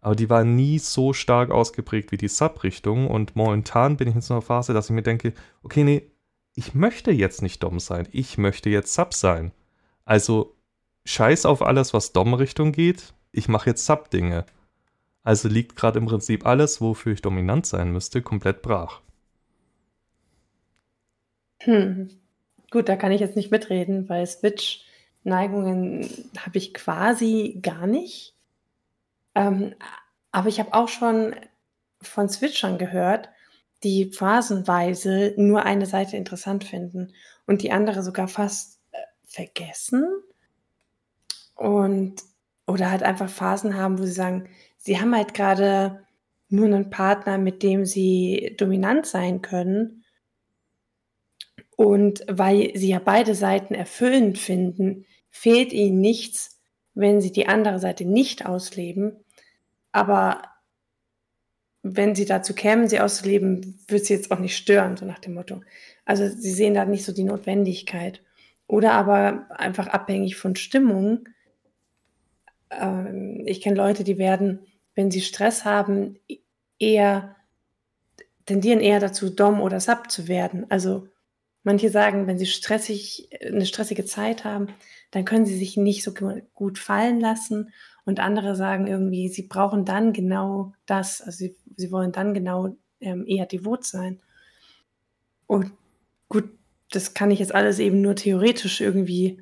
Aber 0.02 0.16
die 0.16 0.30
war 0.30 0.44
nie 0.44 0.80
so 0.80 1.14
stark 1.14 1.50
ausgeprägt 1.50 2.12
wie 2.12 2.18
die 2.18 2.28
Sub-Richtung 2.28 3.08
und 3.08 3.38
momentan 3.38 3.96
bin 3.96 4.10
ich 4.10 4.16
in 4.16 4.22
so 4.22 4.34
einer 4.34 4.42
Phase, 4.42 4.74
dass 4.74 4.90
ich 4.90 4.96
mir 4.96 5.02
denke, 5.02 5.34
okay, 5.64 5.86
nee, 5.86 6.12
ich 6.56 6.74
möchte 6.74 7.12
jetzt 7.12 7.42
nicht 7.42 7.64
Dom 7.64 7.80
sein, 7.80 8.08
ich 8.12 8.38
möchte 8.38 8.70
jetzt 8.70 8.94
Sub 8.94 9.14
sein. 9.14 9.52
Also 10.06 10.56
scheiß 11.06 11.46
auf 11.46 11.62
alles, 11.62 11.94
was 11.94 12.14
Dom-Richtung 12.14 12.72
geht, 12.72 13.14
ich 13.32 13.48
mache 13.48 13.72
jetzt 13.72 13.86
Sub-Dinge. 13.86 14.46
Also 15.24 15.48
liegt 15.48 15.76
gerade 15.76 16.00
im 16.00 16.06
Prinzip 16.06 16.46
alles, 16.46 16.82
wofür 16.82 17.14
ich 17.14 17.22
dominant 17.22 17.66
sein 17.66 17.92
müsste, 17.92 18.22
komplett 18.22 18.62
brach. 18.62 19.02
Hm. 21.60 22.10
Gut, 22.70 22.90
da 22.90 22.96
kann 22.96 23.12
ich 23.12 23.22
jetzt 23.22 23.36
nicht 23.36 23.52
mitreden, 23.52 24.10
weil 24.10 24.26
Switch-Neigungen 24.28 26.10
habe 26.38 26.58
ich 26.58 26.74
quasi 26.74 27.60
gar 27.62 27.88
nicht. 27.88 28.36
Ähm, 29.34 29.74
aber 30.32 30.50
ich 30.50 30.60
habe 30.60 30.74
auch 30.74 30.90
schon 30.90 31.36
von 32.02 32.28
Switchern 32.28 32.78
gehört, 32.78 33.30
die 33.84 34.12
phasenweise 34.12 35.34
nur 35.38 35.64
eine 35.66 35.86
Seite 35.86 36.18
interessant 36.18 36.64
finden 36.64 37.14
und 37.46 37.62
die 37.62 37.72
andere 37.72 38.04
sogar 38.04 38.28
fast 38.28 38.80
äh, 38.92 38.98
vergessen. 39.26 40.06
Und 41.56 42.24
oder 42.66 42.90
halt 42.90 43.04
einfach 43.04 43.30
Phasen 43.30 43.76
haben, 43.76 44.00
wo 44.00 44.06
sie 44.06 44.12
sagen, 44.12 44.48
sie 44.78 45.00
haben 45.00 45.16
halt 45.16 45.34
gerade 45.34 46.06
nur 46.50 46.66
einen 46.66 46.90
Partner, 46.90 47.38
mit 47.38 47.64
dem 47.64 47.86
sie 47.86 48.56
dominant 48.58 49.06
sein 49.06 49.42
können. 49.42 50.04
Und 51.76 52.24
weil 52.30 52.72
sie 52.76 52.90
ja 52.90 53.00
beide 53.00 53.36
Seiten 53.36 53.74
erfüllend 53.74 54.38
finden, 54.38 55.06
fehlt 55.30 55.74
ihnen 55.74 56.00
nichts, 56.00 56.62
wenn 56.94 57.22
sie 57.22 57.32
die 57.32 57.48
andere 57.48 57.80
Seite 57.80 58.06
nicht 58.06 58.46
ausleben. 58.46 59.18
Aber 59.92 60.44
wenn 61.84 62.16
sie 62.16 62.26
dazu 62.26 62.54
kämen, 62.54 62.88
sie 62.88 63.00
auszuleben, 63.00 63.80
würde 63.88 64.04
sie 64.04 64.14
jetzt 64.14 64.32
auch 64.32 64.40
nicht 64.40 64.58
stören, 64.58 64.98
so 64.98 65.06
nach 65.06 65.20
dem 65.20 65.36
Motto. 65.36 65.62
Also 66.06 66.28
sie 66.28 66.52
sehen 66.52 66.74
da 66.74 66.86
nicht 66.86 67.06
so 67.06 67.14
die 67.14 67.24
Notwendigkeit. 67.24 68.22
Oder 68.66 68.94
aber 68.94 69.46
einfach 69.50 69.88
abhängig 69.88 70.38
von 70.38 70.56
Stimmung. 70.56 71.28
Ähm, 72.72 73.44
ich 73.46 73.62
kenne 73.62 73.76
Leute, 73.76 74.04
die 74.04 74.18
werden 74.18 74.60
wenn 74.96 75.12
sie 75.12 75.22
Stress 75.22 75.66
haben, 75.66 76.20
eher 76.80 77.36
tendieren 78.46 78.82
eher 78.82 79.00
dazu, 79.00 79.30
Dom 79.30 79.62
oder 79.62 79.80
Sub 79.80 80.12
zu 80.12 80.28
werden. 80.28 80.66
Also 80.70 81.08
manche 81.64 81.90
sagen, 81.90 82.28
wenn 82.28 82.38
sie 82.38 82.46
stressig, 82.46 83.30
eine 83.42 83.66
stressige 83.66 84.06
Zeit 84.06 84.44
haben, 84.44 84.68
dann 85.12 85.26
können 85.26 85.46
sie 85.46 85.58
sich 85.58 85.78
nicht 85.78 86.04
so 86.04 86.14
gut 86.54 86.78
fallen 86.78 87.20
lassen. 87.20 87.72
Und 88.06 88.20
andere 88.20 88.56
sagen 88.56 88.88
irgendwie, 88.88 89.30
sie 89.30 89.48
brauchen 89.48 89.86
dann 89.86 90.14
genau 90.14 90.74
das. 90.86 91.22
Also 91.22 91.38
sie, 91.38 91.56
sie 91.76 91.92
wollen 91.92 92.12
dann 92.12 92.34
genau 92.34 92.76
ähm, 93.00 93.26
eher 93.26 93.46
devot 93.46 93.86
sein. 93.86 94.20
Und 95.48 95.72
gut, 96.28 96.50
das 96.92 97.14
kann 97.14 97.32
ich 97.32 97.40
jetzt 97.40 97.56
alles 97.56 97.80
eben 97.80 98.02
nur 98.02 98.16
theoretisch 98.16 98.82
irgendwie 98.82 99.42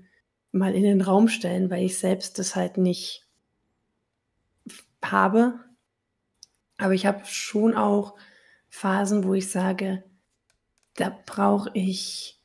mal 0.51 0.75
in 0.75 0.84
den 0.84 1.01
Raum 1.01 1.27
stellen, 1.27 1.70
weil 1.70 1.86
ich 1.86 1.98
selbst 1.98 2.38
das 2.38 2.56
halt 2.56 2.77
nicht 2.77 3.27
habe. 5.03 5.60
Aber 6.77 6.94
ich 6.94 7.06
habe 7.06 7.25
schon 7.25 7.75
auch 7.75 8.15
Phasen, 8.70 9.24
wo 9.24 9.34
ich 9.34 9.50
sage, 9.50 10.03
da 10.96 11.15
brauche 11.25 11.70
ich 11.74 12.39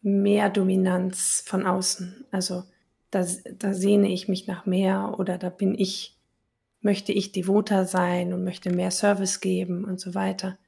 mehr 0.00 0.50
Dominanz 0.50 1.42
von 1.46 1.66
außen. 1.66 2.26
Also 2.30 2.64
da, 3.10 3.24
da 3.58 3.74
sehne 3.74 4.08
ich 4.08 4.28
mich 4.28 4.46
nach 4.46 4.66
mehr 4.66 5.14
oder 5.18 5.38
da 5.38 5.48
bin 5.48 5.74
ich, 5.74 6.16
möchte 6.80 7.12
ich 7.12 7.32
devoter 7.32 7.84
sein 7.84 8.32
und 8.32 8.44
möchte 8.44 8.70
mehr 8.70 8.90
Service 8.90 9.40
geben 9.40 9.84
und 9.84 10.00
so 10.00 10.14
weiter. 10.14 10.58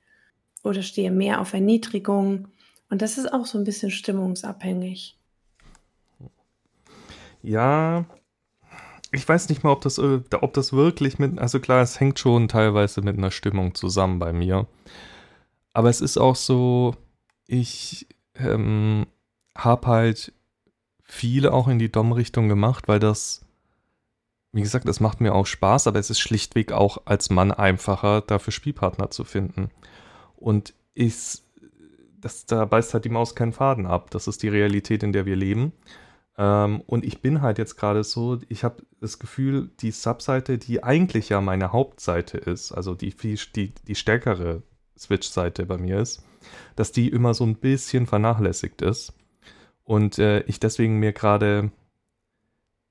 oder 0.63 0.83
stehe 0.83 1.11
mehr 1.11 1.41
auf 1.41 1.55
Erniedrigung. 1.55 2.49
Und 2.91 3.03
das 3.03 3.17
ist 3.17 3.33
auch 3.33 3.47
so 3.47 3.57
ein 3.57 3.65
bisschen 3.65 3.91
stimmungsabhängig. 3.91 5.17
Ja, 7.43 8.05
ich 9.13 9.29
weiß 9.29 9.49
nicht 9.49 9.65
mal, 9.65 9.73
ob 9.73 9.81
das, 9.81 9.99
äh, 9.99 10.21
ob 10.41 10.53
das 10.53 10.73
wirklich 10.73 11.19
mit, 11.19 11.39
also 11.39 11.61
klar, 11.61 11.83
es 11.83 11.99
hängt 11.99 12.19
schon 12.19 12.49
teilweise 12.49 13.01
mit 13.01 13.17
einer 13.17 13.31
Stimmung 13.31 13.75
zusammen 13.75 14.19
bei 14.19 14.33
mir. 14.33 14.67
Aber 15.73 15.89
es 15.89 16.01
ist 16.01 16.19
auch 16.19 16.37
so, 16.37 16.95
ich 17.47 18.07
ähm, 18.35 19.07
habe 19.57 19.87
halt 19.87 20.33
viele 21.11 21.52
auch 21.52 21.69
in 21.69 21.79
die 21.79 21.90
Dom-Richtung 21.90 22.49
gemacht, 22.49 22.88
weil 22.88 23.00
das, 23.00 23.45
wie 24.52 24.62
gesagt, 24.62 24.88
es 24.88 25.00
macht 25.00 25.21
mir 25.21 25.35
auch 25.35 25.47
Spaß, 25.47 25.87
aber 25.87 25.99
es 25.99 26.11
ist 26.11 26.21
schlichtweg 26.21 26.73
auch 26.73 27.02
als 27.05 27.31
Mann 27.31 27.52
einfacher, 27.52 28.21
dafür 28.21 28.52
Spielpartner 28.52 29.11
zu 29.11 29.25
finden. 29.25 29.71
Und 30.37 30.75
ich, 30.95 31.43
das, 32.21 32.47
da 32.47 32.64
beißt 32.64 32.95
halt 32.95 33.05
die 33.05 33.11
Maus 33.11 33.35
keinen 33.35 33.52
Faden 33.52 33.87
ab. 33.87 34.11
Das 34.11 34.29
ist 34.29 34.43
die 34.43 34.49
Realität, 34.49 35.02
in 35.02 35.12
der 35.12 35.26
wir 35.26 35.37
leben. 35.37 35.73
Ähm, 36.38 36.81
und 36.87 37.05
ich 37.05 37.21
bin 37.21 37.43
halt 37.43 37.59
jetzt 37.59 37.76
gerade 37.76 38.05
so, 38.05 38.38
ich 38.49 38.64
habe 38.64 38.83
das 39.00 39.19
Gefühl, 39.19 39.71
die 39.81 39.90
Subseite, 39.90 40.59
die 40.59 40.83
eigentlich 40.83 41.29
ja 41.29 41.40
meine 41.40 41.73
Hauptseite 41.73 42.38
ist, 42.38 42.73
also 42.73 42.95
die, 42.95 43.14
die, 43.14 43.73
die 43.75 43.95
stärkere 43.95 44.62
Switch-Seite 44.99 45.67
bei 45.67 45.76
mir 45.76 46.00
ist, 46.00 46.23
dass 46.76 46.93
die 46.93 47.09
immer 47.09 47.35
so 47.35 47.45
ein 47.45 47.57
bisschen 47.57 48.07
vernachlässigt 48.07 48.81
ist. 48.83 49.12
Und 49.91 50.21
äh, 50.21 50.43
ich 50.43 50.61
deswegen 50.61 51.01
mir 51.01 51.13
gerade, 51.13 51.73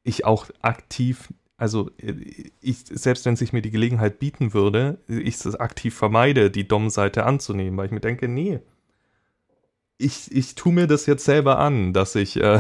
ich 0.04 0.26
auch 0.26 0.48
aktiv, 0.62 1.34
also 1.56 1.90
äh, 1.98 2.12
ich, 2.60 2.80
selbst 2.88 3.26
wenn 3.26 3.38
sich 3.38 3.54
mir 3.54 3.62
die 3.62 3.72
Gelegenheit 3.72 4.20
bieten 4.20 4.54
würde, 4.54 4.98
ich 5.08 5.36
es 5.36 5.56
aktiv 5.56 5.96
vermeide, 5.96 6.52
die 6.52 6.68
Dom-Seite 6.68 7.26
anzunehmen, 7.26 7.78
weil 7.78 7.86
ich 7.86 7.94
mir 7.94 8.02
denke, 8.02 8.28
nee, 8.28 8.60
ich, 9.98 10.30
ich 10.30 10.56
tue 10.56 10.74
mir 10.74 10.88
das 10.88 11.06
jetzt 11.06 11.24
selber 11.24 11.60
an, 11.60 11.94
dass 11.94 12.16
ich, 12.16 12.36
äh, 12.36 12.60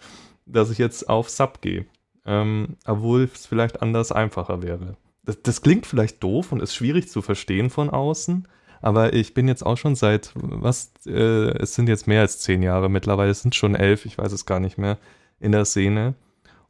dass 0.46 0.70
ich 0.70 0.78
jetzt 0.78 1.08
auf 1.08 1.28
Sub 1.28 1.60
gehe. 1.60 1.84
Ähm, 2.24 2.76
obwohl 2.86 3.24
es 3.24 3.44
vielleicht 3.44 3.82
anders 3.82 4.12
einfacher 4.12 4.62
wäre. 4.62 4.98
Das, 5.24 5.42
das, 5.42 5.62
klingt 5.62 5.84
vielleicht 5.84 6.22
doof 6.22 6.52
und 6.52 6.62
ist 6.62 6.76
schwierig 6.76 7.08
zu 7.08 7.22
verstehen 7.22 7.70
von 7.70 7.90
außen, 7.90 8.46
aber 8.80 9.12
ich 9.12 9.34
bin 9.34 9.48
jetzt 9.48 9.64
auch 9.64 9.76
schon 9.76 9.94
seit, 9.94 10.32
was, 10.34 10.92
äh, 11.06 11.58
es 11.58 11.74
sind 11.74 11.88
jetzt 11.88 12.06
mehr 12.06 12.22
als 12.22 12.38
zehn 12.38 12.62
Jahre 12.62 12.88
mittlerweile, 12.88 13.30
es 13.30 13.42
sind 13.42 13.54
schon 13.54 13.74
elf, 13.74 14.06
ich 14.06 14.18
weiß 14.18 14.32
es 14.32 14.46
gar 14.46 14.60
nicht 14.60 14.78
mehr, 14.78 14.98
in 15.38 15.52
der 15.52 15.64
Szene. 15.64 16.14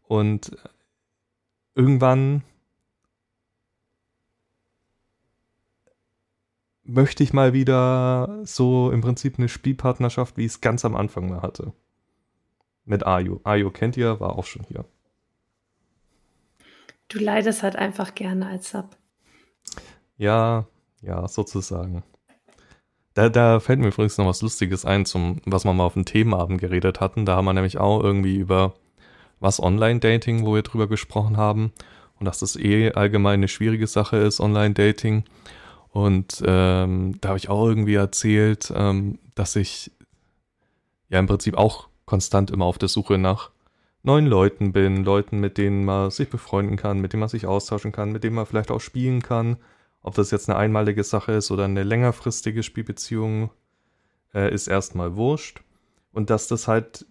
Und 0.03 0.57
irgendwann 1.75 2.43
möchte 6.83 7.23
ich 7.23 7.33
mal 7.33 7.53
wieder 7.53 8.41
so 8.45 8.91
im 8.91 9.01
Prinzip 9.01 9.39
eine 9.39 9.49
Spielpartnerschaft, 9.49 10.37
wie 10.37 10.45
ich 10.45 10.53
es 10.53 10.61
ganz 10.61 10.85
am 10.85 10.97
Anfang 10.97 11.29
mal 11.29 11.43
hatte. 11.43 11.73
Mit 12.85 13.07
Ayu. 13.07 13.41
Ayu 13.45 13.71
kennt 13.71 13.97
ihr, 13.97 14.19
war 14.19 14.37
auch 14.37 14.47
schon 14.47 14.65
hier. 14.65 14.85
Du 17.09 17.19
leidest 17.19 17.63
halt 17.63 17.77
einfach 17.77 18.15
gerne 18.15 18.49
als 18.49 18.71
Sub. 18.71 18.97
Ja, 20.17 20.67
ja, 21.03 21.27
sozusagen. 21.29 22.03
Da, 23.15 23.29
da 23.29 23.61
fällt 23.61 23.81
mir 23.81 23.89
übrigens 23.89 24.19
noch 24.19 24.27
was 24.27 24.43
Lustiges 24.43 24.85
ein, 24.85 25.05
zum, 25.05 25.41
was 25.45 25.65
wir 25.65 25.73
mal 25.73 25.85
auf 25.85 25.95
dem 25.95 26.05
Themenabend 26.05 26.61
geredet 26.61 27.01
hatten. 27.01 27.27
Da 27.27 27.37
haben 27.37 27.45
wir 27.45 27.53
nämlich 27.53 27.79
auch 27.79 28.03
irgendwie 28.03 28.37
über 28.37 28.75
was 29.41 29.61
Online-Dating, 29.61 30.47
wo 30.47 30.55
wir 30.55 30.63
drüber 30.63 30.87
gesprochen 30.87 31.37
haben. 31.37 31.73
Und 32.19 32.27
dass 32.27 32.39
das 32.39 32.57
eh 32.57 32.93
allgemein 32.93 33.41
eine 33.41 33.49
schwierige 33.49 33.87
Sache 33.87 34.19
ist, 34.19 34.41
Online-Dating. 34.41 35.25
Und 35.89 36.43
ähm, 36.47 37.17
da 37.21 37.31
habe 37.31 37.39
ich 37.39 37.49
auch 37.49 37.67
irgendwie 37.67 37.95
erzählt, 37.95 38.73
ähm, 38.77 39.19
dass 39.35 39.57
ich 39.57 39.91
ja 41.09 41.19
im 41.19 41.27
Prinzip 41.27 41.57
auch 41.57 41.89
konstant 42.05 42.51
immer 42.51 42.67
auf 42.67 42.79
der 42.79 42.89
Suche 42.89 43.19
nach 43.19 43.51
neuen 44.03 44.27
Leuten 44.27 44.73
bin, 44.73 45.05
Leuten, 45.05 45.41
mit 45.41 45.59
denen 45.59 45.85
man 45.85 46.11
sich 46.11 46.31
befreunden 46.31 46.77
kann, 46.77 47.01
mit 47.01 47.13
denen 47.13 47.21
man 47.21 47.29
sich 47.29 47.47
austauschen 47.47 47.91
kann, 47.91 48.13
mit 48.13 48.23
denen 48.23 48.37
man 48.37 48.47
vielleicht 48.47 48.71
auch 48.71 48.81
spielen 48.81 49.21
kann 49.21 49.57
ob 50.03 50.15
das 50.15 50.31
jetzt 50.31 50.49
eine 50.49 50.59
einmalige 50.59 51.05
Sache 51.05 51.33
ist 51.33 51.51
oder 51.51 51.65
eine 51.65 51.83
längerfristige 51.83 52.63
Spielbeziehung, 52.63 53.51
äh, 54.35 54.53
ist 54.53 54.69
erstmal 54.69 55.17
wurscht. 55.17 55.63
Und 56.13 56.31
dass 56.31 56.49
das 56.49 56.69
halt, 56.69 57.07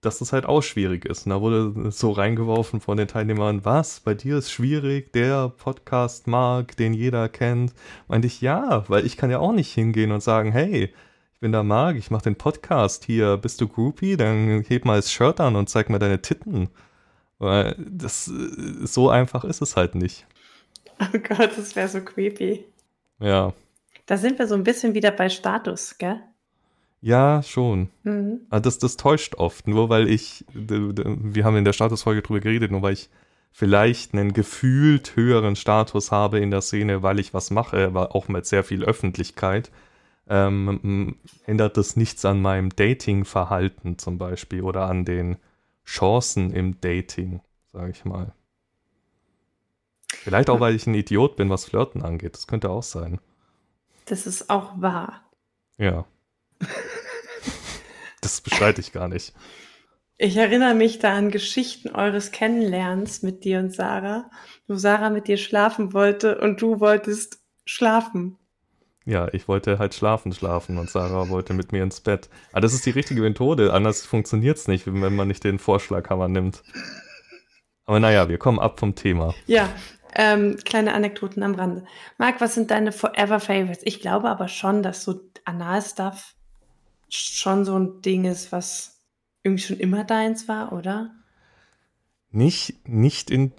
dass 0.00 0.18
das 0.18 0.32
halt 0.32 0.46
auch 0.46 0.62
schwierig 0.62 1.04
ist. 1.04 1.26
Und 1.26 1.30
da 1.30 1.40
wurde 1.40 1.90
so 1.90 2.10
reingeworfen 2.12 2.80
von 2.80 2.96
den 2.96 3.08
Teilnehmern, 3.08 3.64
was, 3.64 4.00
bei 4.00 4.14
dir 4.14 4.38
ist 4.38 4.50
schwierig, 4.50 5.12
der 5.12 5.48
Podcast 5.48 6.26
Mark, 6.26 6.76
den 6.76 6.94
jeder 6.94 7.28
kennt. 7.28 7.74
Meinte 8.08 8.26
ich, 8.26 8.40
ja, 8.40 8.88
weil 8.88 9.04
ich 9.06 9.16
kann 9.16 9.30
ja 9.30 9.38
auch 9.38 9.52
nicht 9.52 9.72
hingehen 9.72 10.12
und 10.12 10.22
sagen, 10.22 10.52
hey, 10.52 10.94
ich 11.34 11.40
bin 11.40 11.52
der 11.52 11.64
Mark, 11.64 11.96
ich 11.96 12.10
mache 12.10 12.24
den 12.24 12.36
Podcast 12.36 13.04
hier, 13.04 13.36
bist 13.36 13.60
du 13.60 13.68
Groupie? 13.68 14.16
Dann 14.16 14.64
heb 14.66 14.84
mal 14.84 14.96
das 14.96 15.12
Shirt 15.12 15.40
an 15.40 15.56
und 15.56 15.68
zeig 15.68 15.90
mir 15.90 15.98
deine 15.98 16.22
Titten. 16.22 16.68
Weil 17.38 17.74
das, 17.78 18.26
so 18.26 19.10
einfach 19.10 19.44
ist 19.44 19.60
es 19.60 19.76
halt 19.76 19.96
nicht. 19.96 20.26
Oh 21.02 21.18
Gott, 21.18 21.52
das 21.56 21.74
wäre 21.74 21.88
so 21.88 22.00
creepy. 22.00 22.64
Ja. 23.18 23.52
Da 24.06 24.16
sind 24.16 24.38
wir 24.38 24.46
so 24.46 24.54
ein 24.54 24.64
bisschen 24.64 24.94
wieder 24.94 25.10
bei 25.10 25.28
Status, 25.28 25.98
gell? 25.98 26.20
Ja, 27.00 27.42
schon. 27.42 27.90
Mhm. 28.04 28.42
Aber 28.50 28.60
das, 28.60 28.78
das 28.78 28.96
täuscht 28.96 29.34
oft, 29.34 29.66
nur 29.66 29.88
weil 29.88 30.08
ich, 30.08 30.44
wir 30.52 31.44
haben 31.44 31.56
in 31.56 31.64
der 31.64 31.72
Statusfolge 31.72 32.22
drüber 32.22 32.40
geredet, 32.40 32.70
nur 32.70 32.82
weil 32.82 32.92
ich 32.92 33.10
vielleicht 33.50 34.14
einen 34.14 34.32
gefühlt 34.32 35.16
höheren 35.16 35.56
Status 35.56 36.10
habe 36.10 36.38
in 36.38 36.50
der 36.50 36.62
Szene, 36.62 37.02
weil 37.02 37.18
ich 37.18 37.34
was 37.34 37.50
mache, 37.50 37.86
aber 37.86 38.14
auch 38.14 38.28
mit 38.28 38.46
sehr 38.46 38.64
viel 38.64 38.84
Öffentlichkeit, 38.84 39.70
ähm, 40.28 41.16
ändert 41.44 41.76
das 41.76 41.96
nichts 41.96 42.24
an 42.24 42.40
meinem 42.40 42.70
Dating-Verhalten 42.70 43.98
zum 43.98 44.18
Beispiel 44.18 44.62
oder 44.62 44.86
an 44.88 45.04
den 45.04 45.36
Chancen 45.84 46.52
im 46.52 46.80
Dating, 46.80 47.40
sage 47.72 47.90
ich 47.90 48.04
mal. 48.04 48.32
Vielleicht 50.22 50.50
auch, 50.50 50.60
weil 50.60 50.76
ich 50.76 50.86
ein 50.86 50.94
Idiot 50.94 51.36
bin, 51.36 51.50
was 51.50 51.64
Flirten 51.64 52.02
angeht. 52.02 52.34
Das 52.34 52.46
könnte 52.46 52.70
auch 52.70 52.84
sein. 52.84 53.20
Das 54.04 54.26
ist 54.26 54.50
auch 54.50 54.80
wahr. 54.80 55.28
Ja. 55.78 56.04
das 58.20 58.40
bestreite 58.40 58.80
ich 58.80 58.92
gar 58.92 59.08
nicht. 59.08 59.32
Ich 60.18 60.36
erinnere 60.36 60.74
mich 60.74 61.00
da 61.00 61.14
an 61.14 61.32
Geschichten 61.32 61.90
eures 61.90 62.30
Kennenlernens 62.30 63.22
mit 63.22 63.42
dir 63.42 63.58
und 63.58 63.74
Sarah, 63.74 64.30
wo 64.68 64.76
Sarah 64.76 65.10
mit 65.10 65.26
dir 65.26 65.36
schlafen 65.36 65.92
wollte 65.92 66.38
und 66.38 66.62
du 66.62 66.78
wolltest 66.78 67.40
schlafen. 67.64 68.38
Ja, 69.04 69.26
ich 69.32 69.48
wollte 69.48 69.80
halt 69.80 69.94
schlafen, 69.94 70.32
schlafen 70.32 70.78
und 70.78 70.88
Sarah 70.88 71.28
wollte 71.28 71.54
mit 71.54 71.72
mir 71.72 71.82
ins 71.82 72.00
Bett. 72.00 72.28
Aber 72.52 72.60
das 72.60 72.74
ist 72.74 72.86
die 72.86 72.90
richtige 72.90 73.22
Methode, 73.22 73.72
anders 73.72 74.06
funktioniert 74.06 74.58
es 74.58 74.68
nicht, 74.68 74.86
wenn 74.86 75.16
man 75.16 75.26
nicht 75.26 75.42
den 75.42 75.58
Vorschlaghammer 75.58 76.28
nimmt. 76.28 76.62
Aber 77.84 77.98
naja, 77.98 78.28
wir 78.28 78.38
kommen 78.38 78.60
ab 78.60 78.78
vom 78.78 78.94
Thema. 78.94 79.34
Ja, 79.48 79.68
ähm, 80.14 80.56
kleine 80.64 80.94
Anekdoten 80.94 81.42
am 81.42 81.54
Rande. 81.54 81.84
Marc, 82.18 82.40
was 82.40 82.54
sind 82.54 82.70
deine 82.70 82.92
Forever 82.92 83.40
Favorites? 83.40 83.82
Ich 83.84 84.00
glaube 84.00 84.28
aber 84.28 84.48
schon, 84.48 84.82
dass 84.82 85.04
so 85.04 85.20
Anal-Stuff 85.44 86.34
schon 87.08 87.64
so 87.64 87.78
ein 87.78 88.00
Ding 88.02 88.24
ist, 88.24 88.52
was 88.52 89.00
irgendwie 89.42 89.62
schon 89.62 89.78
immer 89.78 90.04
deins 90.04 90.48
war, 90.48 90.72
oder? 90.72 91.10
Nicht, 92.30 92.88
nicht 92.88 93.30
in, 93.30 93.52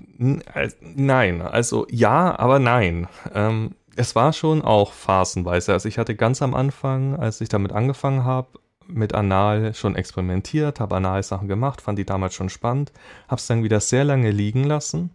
nein, 0.79 1.41
also 1.41 1.86
ja, 1.91 2.38
aber 2.39 2.57
nein. 2.57 3.07
Ähm, 3.33 3.75
es 3.95 4.15
war 4.15 4.33
schon 4.33 4.63
auch 4.63 4.93
phasenweise. 4.93 5.74
Also 5.74 5.88
ich 5.88 6.00
hatte 6.00 6.15
ganz 6.15 6.41
am 6.41 6.55
Anfang, 6.55 7.15
als 7.15 7.39
ich 7.41 7.50
damit 7.50 7.72
angefangen 7.72 8.24
habe, 8.24 8.60
mit 8.88 9.13
Anal 9.13 9.74
schon 9.75 9.95
experimentiert, 9.95 10.79
habe 10.79 10.95
Anal-Sachen 10.95 11.48
gemacht, 11.48 11.81
fand 11.81 12.00
die 12.00 12.05
damals 12.05 12.33
schon 12.33 12.50
spannend, 12.50 12.91
habe 13.27 13.39
es 13.39 13.48
dann 13.48 13.63
wieder 13.63 13.79
sehr 13.79 14.03
lange 14.03 14.31
liegen 14.31 14.63
lassen 14.63 15.12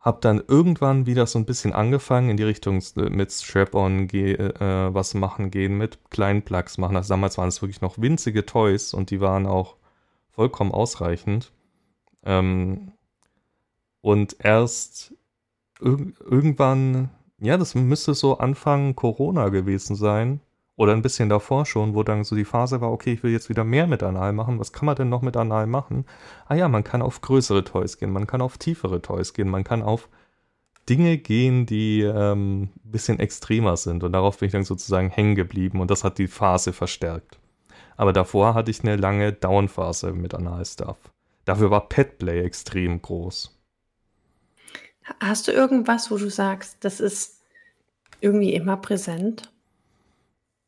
hab 0.00 0.22
dann 0.22 0.42
irgendwann 0.48 1.04
wieder 1.04 1.26
so 1.26 1.38
ein 1.38 1.44
bisschen 1.44 1.74
angefangen 1.74 2.30
in 2.30 2.36
die 2.38 2.42
Richtung 2.42 2.82
äh, 2.96 3.10
mit 3.10 3.30
Strap-on 3.30 4.08
äh, 4.08 4.94
was 4.94 5.14
machen 5.14 5.50
gehen, 5.50 5.76
mit 5.76 5.98
kleinen 6.10 6.42
Plugs 6.42 6.78
machen. 6.78 6.96
Also 6.96 7.10
damals 7.10 7.36
waren 7.36 7.48
es 7.48 7.60
wirklich 7.60 7.82
noch 7.82 7.98
winzige 7.98 8.46
Toys 8.46 8.94
und 8.94 9.10
die 9.10 9.20
waren 9.20 9.46
auch 9.46 9.76
vollkommen 10.30 10.72
ausreichend. 10.72 11.52
Ähm, 12.24 12.92
und 14.00 14.36
erst 14.40 15.14
irg 15.80 16.14
irgendwann, 16.20 17.10
ja, 17.38 17.58
das 17.58 17.74
müsste 17.74 18.14
so 18.14 18.38
Anfang 18.38 18.96
Corona 18.96 19.50
gewesen 19.50 19.96
sein, 19.96 20.40
oder 20.80 20.94
ein 20.94 21.02
bisschen 21.02 21.28
davor 21.28 21.66
schon, 21.66 21.94
wo 21.94 22.02
dann 22.04 22.24
so 22.24 22.34
die 22.34 22.46
Phase 22.46 22.80
war, 22.80 22.90
okay, 22.90 23.12
ich 23.12 23.22
will 23.22 23.32
jetzt 23.32 23.50
wieder 23.50 23.64
mehr 23.64 23.86
mit 23.86 24.02
Anal 24.02 24.32
machen. 24.32 24.58
Was 24.58 24.72
kann 24.72 24.86
man 24.86 24.96
denn 24.96 25.10
noch 25.10 25.20
mit 25.20 25.36
Anal 25.36 25.66
machen? 25.66 26.06
Ah 26.46 26.54
ja, 26.54 26.68
man 26.68 26.84
kann 26.84 27.02
auf 27.02 27.20
größere 27.20 27.64
Toys 27.64 27.98
gehen, 27.98 28.10
man 28.10 28.26
kann 28.26 28.40
auf 28.40 28.56
tiefere 28.56 29.02
Toys 29.02 29.34
gehen, 29.34 29.50
man 29.50 29.62
kann 29.62 29.82
auf 29.82 30.08
Dinge 30.88 31.18
gehen, 31.18 31.66
die 31.66 32.00
ähm, 32.00 32.62
ein 32.62 32.70
bisschen 32.82 33.18
extremer 33.18 33.76
sind. 33.76 34.02
Und 34.04 34.12
darauf 34.12 34.38
bin 34.38 34.46
ich 34.46 34.52
dann 34.52 34.64
sozusagen 34.64 35.10
hängen 35.10 35.34
geblieben 35.34 35.82
und 35.82 35.90
das 35.90 36.02
hat 36.02 36.16
die 36.16 36.28
Phase 36.28 36.72
verstärkt. 36.72 37.38
Aber 37.98 38.14
davor 38.14 38.54
hatte 38.54 38.70
ich 38.70 38.80
eine 38.80 38.96
lange 38.96 39.34
Down-Phase 39.34 40.14
mit 40.14 40.32
Anal-Stuff. 40.32 40.96
Dafür 41.44 41.70
war 41.70 41.90
Petplay 41.90 42.40
extrem 42.42 43.02
groß. 43.02 43.54
Hast 45.20 45.46
du 45.46 45.52
irgendwas, 45.52 46.10
wo 46.10 46.16
du 46.16 46.30
sagst, 46.30 46.78
das 46.80 47.00
ist 47.00 47.42
irgendwie 48.22 48.54
immer 48.54 48.78
präsent? 48.78 49.52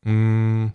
Mm, 0.05 0.69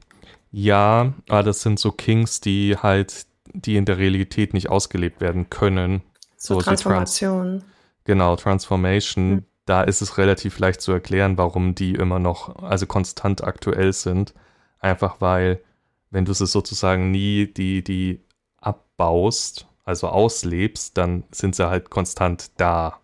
ja, 0.51 1.13
aber 1.29 1.43
das 1.43 1.61
sind 1.61 1.79
so 1.79 1.91
Kings, 1.91 2.39
die 2.41 2.77
halt, 2.77 3.25
die 3.53 3.75
in 3.75 3.85
der 3.85 3.97
Realität 3.97 4.53
nicht 4.53 4.69
ausgelebt 4.69 5.21
werden 5.21 5.49
können. 5.49 6.01
So, 6.37 6.55
So, 6.55 6.61
die 6.61 6.75
Trans 6.77 6.81
Transformation. 6.81 7.63
genau, 8.05 8.35
Transformation. 8.35 9.37
Hm. 9.37 9.45
Da 9.65 9.83
ist 9.83 10.01
es 10.01 10.17
relativ 10.17 10.59
leicht 10.59 10.81
zu 10.81 10.93
erklären, 10.93 11.37
warum 11.37 11.75
die 11.75 11.93
immer 11.95 12.19
noch, 12.19 12.55
also 12.63 12.85
konstant 12.85 13.43
aktuell 13.43 13.91
sind. 13.93 14.33
Einfach 14.79 15.19
weil, 15.19 15.61
wenn 16.09 16.23
du 16.25 16.33
sie 16.33 16.47
sozusagen 16.47 17.11
nie 17.11 17.47
die, 17.47 17.83
die 17.83 18.21
abbaust, 18.57 19.67
also 19.83 20.07
auslebst, 20.07 20.97
dann 20.97 21.23
sind 21.31 21.55
sie 21.55 21.67
halt 21.69 21.89
konstant 21.89 22.51
da. 22.57 22.99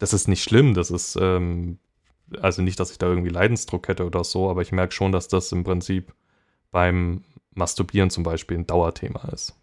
Das 0.00 0.12
ist 0.12 0.26
nicht 0.26 0.42
schlimm, 0.42 0.74
das 0.74 0.90
ist, 0.90 1.16
ähm, 1.20 1.78
also 2.40 2.62
nicht, 2.62 2.78
dass 2.80 2.90
ich 2.90 2.98
da 2.98 3.06
irgendwie 3.06 3.30
Leidensdruck 3.30 3.88
hätte 3.88 4.04
oder 4.04 4.24
so, 4.24 4.48
aber 4.50 4.62
ich 4.62 4.72
merke 4.72 4.92
schon, 4.92 5.12
dass 5.12 5.28
das 5.28 5.52
im 5.52 5.64
Prinzip 5.64 6.12
beim 6.70 7.24
Masturbieren 7.54 8.10
zum 8.10 8.22
Beispiel 8.22 8.58
ein 8.58 8.66
Dauerthema 8.66 9.28
ist. 9.32 9.54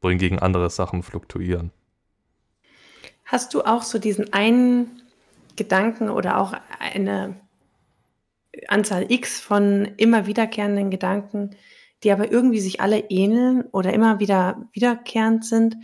Wohingegen 0.00 0.38
andere 0.38 0.70
Sachen 0.70 1.02
fluktuieren. 1.02 1.70
Hast 3.24 3.54
du 3.54 3.62
auch 3.62 3.82
so 3.82 3.98
diesen 3.98 4.32
einen 4.32 5.02
Gedanken 5.56 6.08
oder 6.10 6.38
auch 6.38 6.54
eine 6.78 7.36
Anzahl 8.68 9.10
X 9.10 9.40
von 9.40 9.88
immer 9.96 10.26
wiederkehrenden 10.26 10.90
Gedanken, 10.90 11.56
die 12.02 12.12
aber 12.12 12.30
irgendwie 12.30 12.60
sich 12.60 12.80
alle 12.80 13.00
ähneln 13.10 13.62
oder 13.72 13.92
immer 13.92 14.20
wieder 14.20 14.68
wiederkehrend 14.72 15.44
sind, 15.44 15.76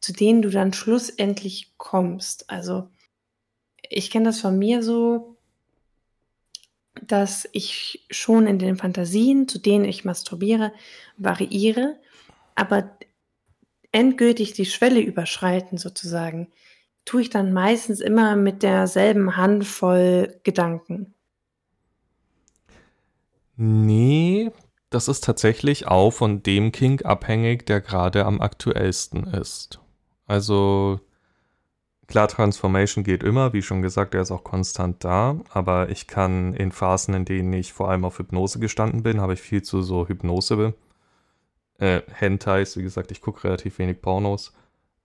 zu 0.00 0.12
denen 0.12 0.42
du 0.42 0.50
dann 0.50 0.72
schlussendlich 0.72 1.72
kommst? 1.78 2.50
Also 2.50 2.88
ich 3.88 4.10
kenne 4.10 4.26
das 4.26 4.40
von 4.40 4.58
mir 4.58 4.82
so, 4.82 5.31
dass 7.06 7.48
ich 7.52 8.04
schon 8.10 8.46
in 8.46 8.58
den 8.58 8.76
Fantasien, 8.76 9.48
zu 9.48 9.58
denen 9.58 9.84
ich 9.84 10.04
masturbiere, 10.04 10.72
variiere, 11.16 11.96
aber 12.54 12.96
endgültig 13.92 14.52
die 14.52 14.66
Schwelle 14.66 15.00
überschreiten 15.00 15.78
sozusagen, 15.78 16.48
tue 17.04 17.22
ich 17.22 17.30
dann 17.30 17.52
meistens 17.52 18.00
immer 18.00 18.36
mit 18.36 18.62
derselben 18.62 19.36
Handvoll 19.36 20.40
Gedanken. 20.44 21.14
Nee, 23.56 24.50
das 24.90 25.08
ist 25.08 25.24
tatsächlich 25.24 25.86
auch 25.86 26.10
von 26.10 26.42
dem 26.42 26.72
Kink 26.72 27.04
abhängig, 27.04 27.66
der 27.66 27.80
gerade 27.80 28.24
am 28.24 28.40
aktuellsten 28.40 29.24
ist. 29.24 29.80
Also 30.26 31.00
klar, 32.12 32.28
Transformation 32.28 33.04
geht 33.04 33.22
immer, 33.22 33.54
wie 33.54 33.62
schon 33.62 33.80
gesagt, 33.80 34.14
er 34.14 34.20
ist 34.20 34.30
auch 34.30 34.44
konstant 34.44 35.02
da, 35.02 35.40
aber 35.48 35.88
ich 35.88 36.06
kann 36.06 36.52
in 36.52 36.70
Phasen, 36.70 37.14
in 37.14 37.24
denen 37.24 37.54
ich 37.54 37.72
vor 37.72 37.88
allem 37.88 38.04
auf 38.04 38.18
Hypnose 38.18 38.58
gestanden 38.58 39.02
bin, 39.02 39.18
habe 39.18 39.32
ich 39.32 39.40
viel 39.40 39.62
zu 39.62 39.80
so 39.80 40.06
Hypnose, 40.06 40.74
äh, 41.78 42.02
Hentais, 42.12 42.76
wie 42.76 42.82
gesagt, 42.82 43.12
ich 43.12 43.22
gucke 43.22 43.44
relativ 43.44 43.78
wenig 43.78 44.02
Pornos, 44.02 44.52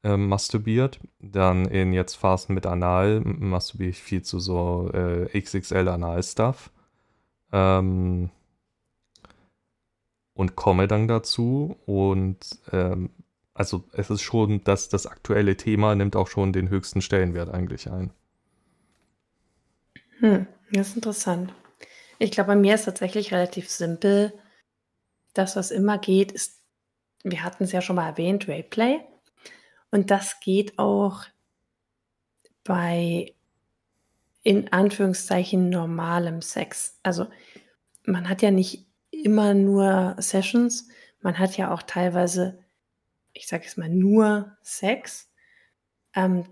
äh, 0.04 0.18
masturbiert. 0.18 1.00
Dann 1.20 1.66
in 1.66 1.94
jetzt 1.94 2.16
Phasen 2.16 2.54
mit 2.54 2.66
Anal 2.66 3.22
masturbiere 3.22 3.92
ich 3.92 4.04
viel 4.04 4.22
zu 4.22 4.42
so 4.42 4.92
äh, 4.94 5.40
XXL 5.40 5.88
Anal-Stuff. 5.88 6.72
Ähm, 7.54 8.32
und 10.34 10.58
komme 10.58 10.90
dann 10.90 11.08
dazu. 11.08 11.78
Und 11.86 12.38
ähm, 12.74 13.12
also 13.57 13.83
es 13.93 14.09
ist 14.09 14.22
schon, 14.22 14.63
dass 14.63 14.89
das 14.89 15.05
aktuelle 15.05 15.57
Thema 15.57 15.96
nimmt 15.96 16.15
auch 16.15 16.27
schon 16.27 16.53
den 16.53 16.70
höchsten 16.70 17.01
Stellenwert 17.01 17.50
eigentlich 17.50 17.89
ein. 17.89 18.11
Hm, 20.20 20.48
das 20.72 20.89
ist 20.89 20.96
interessant. 20.96 21.53
Ich 22.20 22.31
glaube, 22.31 22.48
bei 22.48 22.55
mir 22.55 22.75
ist 22.75 22.85
tatsächlich 22.85 23.33
relativ 23.33 23.70
simpel. 23.70 24.33
Das, 25.33 25.55
was 25.55 25.72
immer 25.72 25.98
geht, 25.98 26.31
ist, 26.31 26.61
wir 27.24 27.43
hatten 27.43 27.63
es 27.63 27.72
ja 27.72 27.81
schon 27.81 27.96
mal 27.96 28.07
erwähnt, 28.07 28.48
Rayplay. 28.48 29.00
Und 29.91 30.11
das 30.11 30.39
geht 30.39 30.77
auch 30.79 31.25
bei 32.63 33.33
in 34.43 34.72
Anführungszeichen 34.72 35.70
normalem 35.70 36.41
Sex. 36.41 36.98
Also 37.03 37.27
man 38.05 38.29
hat 38.29 38.41
ja 38.41 38.51
nicht 38.51 38.87
immer 39.11 39.53
nur 39.53 40.15
Sessions, 40.20 40.87
man 41.22 41.37
hat 41.37 41.57
ja 41.57 41.74
auch 41.74 41.81
teilweise, 41.81 42.59
ich 43.33 43.48
sage 43.48 43.66
es 43.66 43.77
mal, 43.77 43.90
nur 43.90 44.57
Sex, 44.61 45.31
ähm, 46.16 46.46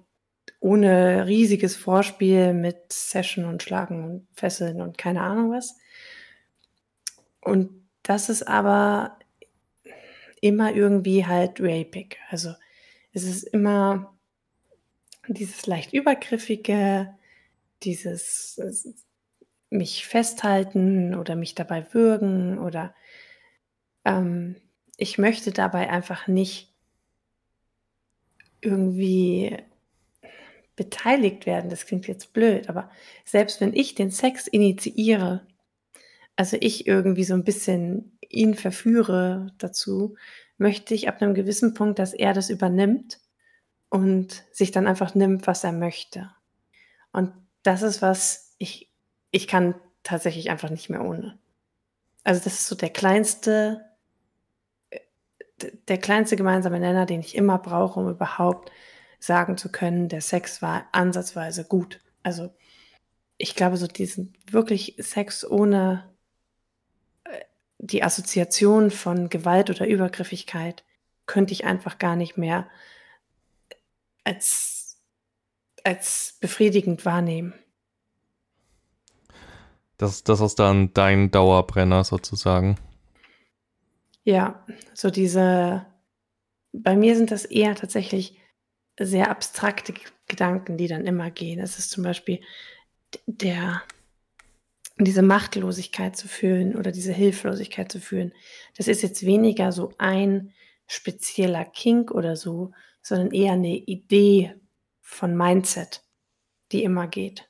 ohne 0.59 1.27
riesiges 1.27 1.75
Vorspiel 1.75 2.53
mit 2.53 2.91
Session 2.91 3.45
und 3.45 3.63
Schlagen 3.63 4.03
und 4.03 4.27
Fesseln 4.33 4.81
und 4.81 4.97
keine 4.97 5.21
Ahnung 5.21 5.51
was. 5.51 5.77
Und 7.41 7.87
das 8.03 8.29
ist 8.29 8.47
aber 8.47 9.19
immer 10.41 10.73
irgendwie 10.73 11.25
halt 11.25 11.59
rapig. 11.59 12.17
Also 12.29 12.53
es 13.13 13.23
ist 13.23 13.43
immer 13.43 14.15
dieses 15.27 15.65
leicht 15.65 15.93
übergriffige, 15.93 17.15
dieses 17.83 18.59
mich 19.69 20.05
festhalten 20.07 21.15
oder 21.15 21.35
mich 21.35 21.55
dabei 21.55 21.93
würgen 21.93 22.59
oder 22.59 22.93
ähm, 24.03 24.55
ich 24.97 25.17
möchte 25.17 25.51
dabei 25.51 25.89
einfach 25.89 26.27
nicht 26.27 26.73
irgendwie 28.61 29.57
beteiligt 30.75 31.45
werden. 31.45 31.69
Das 31.69 31.85
klingt 31.85 32.07
jetzt 32.07 32.33
blöd, 32.33 32.69
aber 32.69 32.89
selbst 33.23 33.61
wenn 33.61 33.73
ich 33.73 33.95
den 33.95 34.11
Sex 34.11 34.47
initiiere, 34.47 35.45
also 36.35 36.57
ich 36.59 36.87
irgendwie 36.87 37.23
so 37.23 37.33
ein 37.33 37.43
bisschen 37.43 38.17
ihn 38.29 38.55
verführe 38.55 39.53
dazu, 39.57 40.15
möchte 40.57 40.93
ich 40.93 41.07
ab 41.07 41.21
einem 41.21 41.33
gewissen 41.33 41.73
Punkt, 41.73 41.99
dass 41.99 42.13
er 42.13 42.33
das 42.33 42.49
übernimmt 42.49 43.19
und 43.89 44.43
sich 44.51 44.71
dann 44.71 44.87
einfach 44.87 45.15
nimmt, 45.15 45.47
was 45.47 45.63
er 45.63 45.71
möchte. 45.71 46.31
Und 47.11 47.31
das 47.63 47.81
ist 47.81 48.01
was, 48.01 48.55
ich, 48.57 48.91
ich 49.31 49.47
kann 49.47 49.75
tatsächlich 50.03 50.49
einfach 50.49 50.69
nicht 50.69 50.89
mehr 50.89 51.03
ohne. 51.03 51.37
Also 52.23 52.43
das 52.43 52.53
ist 52.53 52.67
so 52.67 52.75
der 52.75 52.89
kleinste, 52.89 53.85
der 55.87 55.97
kleinste 55.97 56.35
gemeinsame 56.35 56.79
Nenner, 56.79 57.05
den 57.05 57.21
ich 57.21 57.35
immer 57.35 57.57
brauche, 57.57 57.99
um 57.99 58.09
überhaupt 58.09 58.71
sagen 59.19 59.57
zu 59.57 59.71
können, 59.71 60.09
der 60.09 60.21
Sex 60.21 60.61
war 60.61 60.85
ansatzweise 60.91 61.65
gut. 61.65 62.01
Also 62.23 62.53
ich 63.37 63.55
glaube, 63.55 63.77
so 63.77 63.87
diesen 63.87 64.33
wirklich 64.49 64.95
Sex 64.99 65.45
ohne 65.49 66.15
die 67.77 68.03
Assoziation 68.03 68.91
von 68.91 69.29
Gewalt 69.29 69.69
oder 69.69 69.87
Übergriffigkeit 69.87 70.83
könnte 71.25 71.53
ich 71.53 71.65
einfach 71.65 71.97
gar 71.97 72.15
nicht 72.15 72.37
mehr 72.37 72.67
als, 74.23 74.99
als 75.83 76.37
befriedigend 76.39 77.05
wahrnehmen. 77.05 77.53
Das, 79.97 80.23
das 80.23 80.41
ist 80.41 80.59
dann 80.59 80.93
dein 80.93 81.31
Dauerbrenner 81.31 82.03
sozusagen. 82.03 82.77
Ja, 84.25 84.65
so 84.93 85.11
diese, 85.11 85.85
bei 86.73 86.97
mir 86.97 87.15
sind 87.15 87.29
das 87.31 87.45
eher 87.45 87.75
tatsächlich 87.75 88.39
sehr 88.99 89.29
abstrakte 89.29 89.93
Gedanken, 90.27 90.77
die 90.77 90.87
dann 90.87 91.05
immer 91.05 91.29
gehen. 91.29 91.59
Es 91.59 91.77
ist 91.77 91.91
zum 91.91 92.03
Beispiel 92.03 92.41
der, 93.27 93.83
diese 94.97 95.21
Machtlosigkeit 95.21 96.17
zu 96.17 96.27
fühlen 96.27 96.75
oder 96.75 96.91
diese 96.91 97.13
Hilflosigkeit 97.13 97.91
zu 97.91 97.99
fühlen. 97.99 98.33
Das 98.75 98.87
ist 98.87 99.03
jetzt 99.03 99.25
weniger 99.25 99.71
so 99.71 99.93
ein 99.99 100.51
spezieller 100.87 101.63
Kink 101.63 102.09
oder 102.09 102.35
so, 102.35 102.71
sondern 103.03 103.31
eher 103.31 103.53
eine 103.53 103.75
Idee 103.75 104.55
von 105.01 105.37
Mindset, 105.37 106.03
die 106.71 106.83
immer 106.83 107.07
geht. 107.07 107.47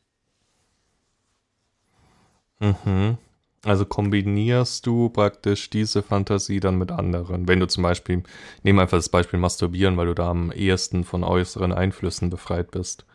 Mhm. 2.60 3.18
Also 3.66 3.84
kombinierst 3.84 4.86
du 4.86 5.10
praktisch 5.10 5.72
diese 5.72 6.04
Fantasie 6.04 6.60
dann 6.60 6.78
mit 6.78 6.92
anderen. 6.92 7.48
Wenn 7.48 7.60
du 7.60 7.68
zum 7.68 7.82
Beispiel, 7.82 8.22
nehmen 8.62 8.78
einfach 8.78 9.00
das 9.00 9.10
Beispiel 9.10 9.40
Masturbieren, 9.40 9.98
weil 9.98 10.06
du 10.06 10.14
da 10.14 10.30
am 10.30 10.52
ehesten 10.52 11.04
von 11.04 11.24
äußeren 11.24 11.74
Einflüssen 11.74 12.30
befreit 12.30 12.70
bist. 12.70 13.08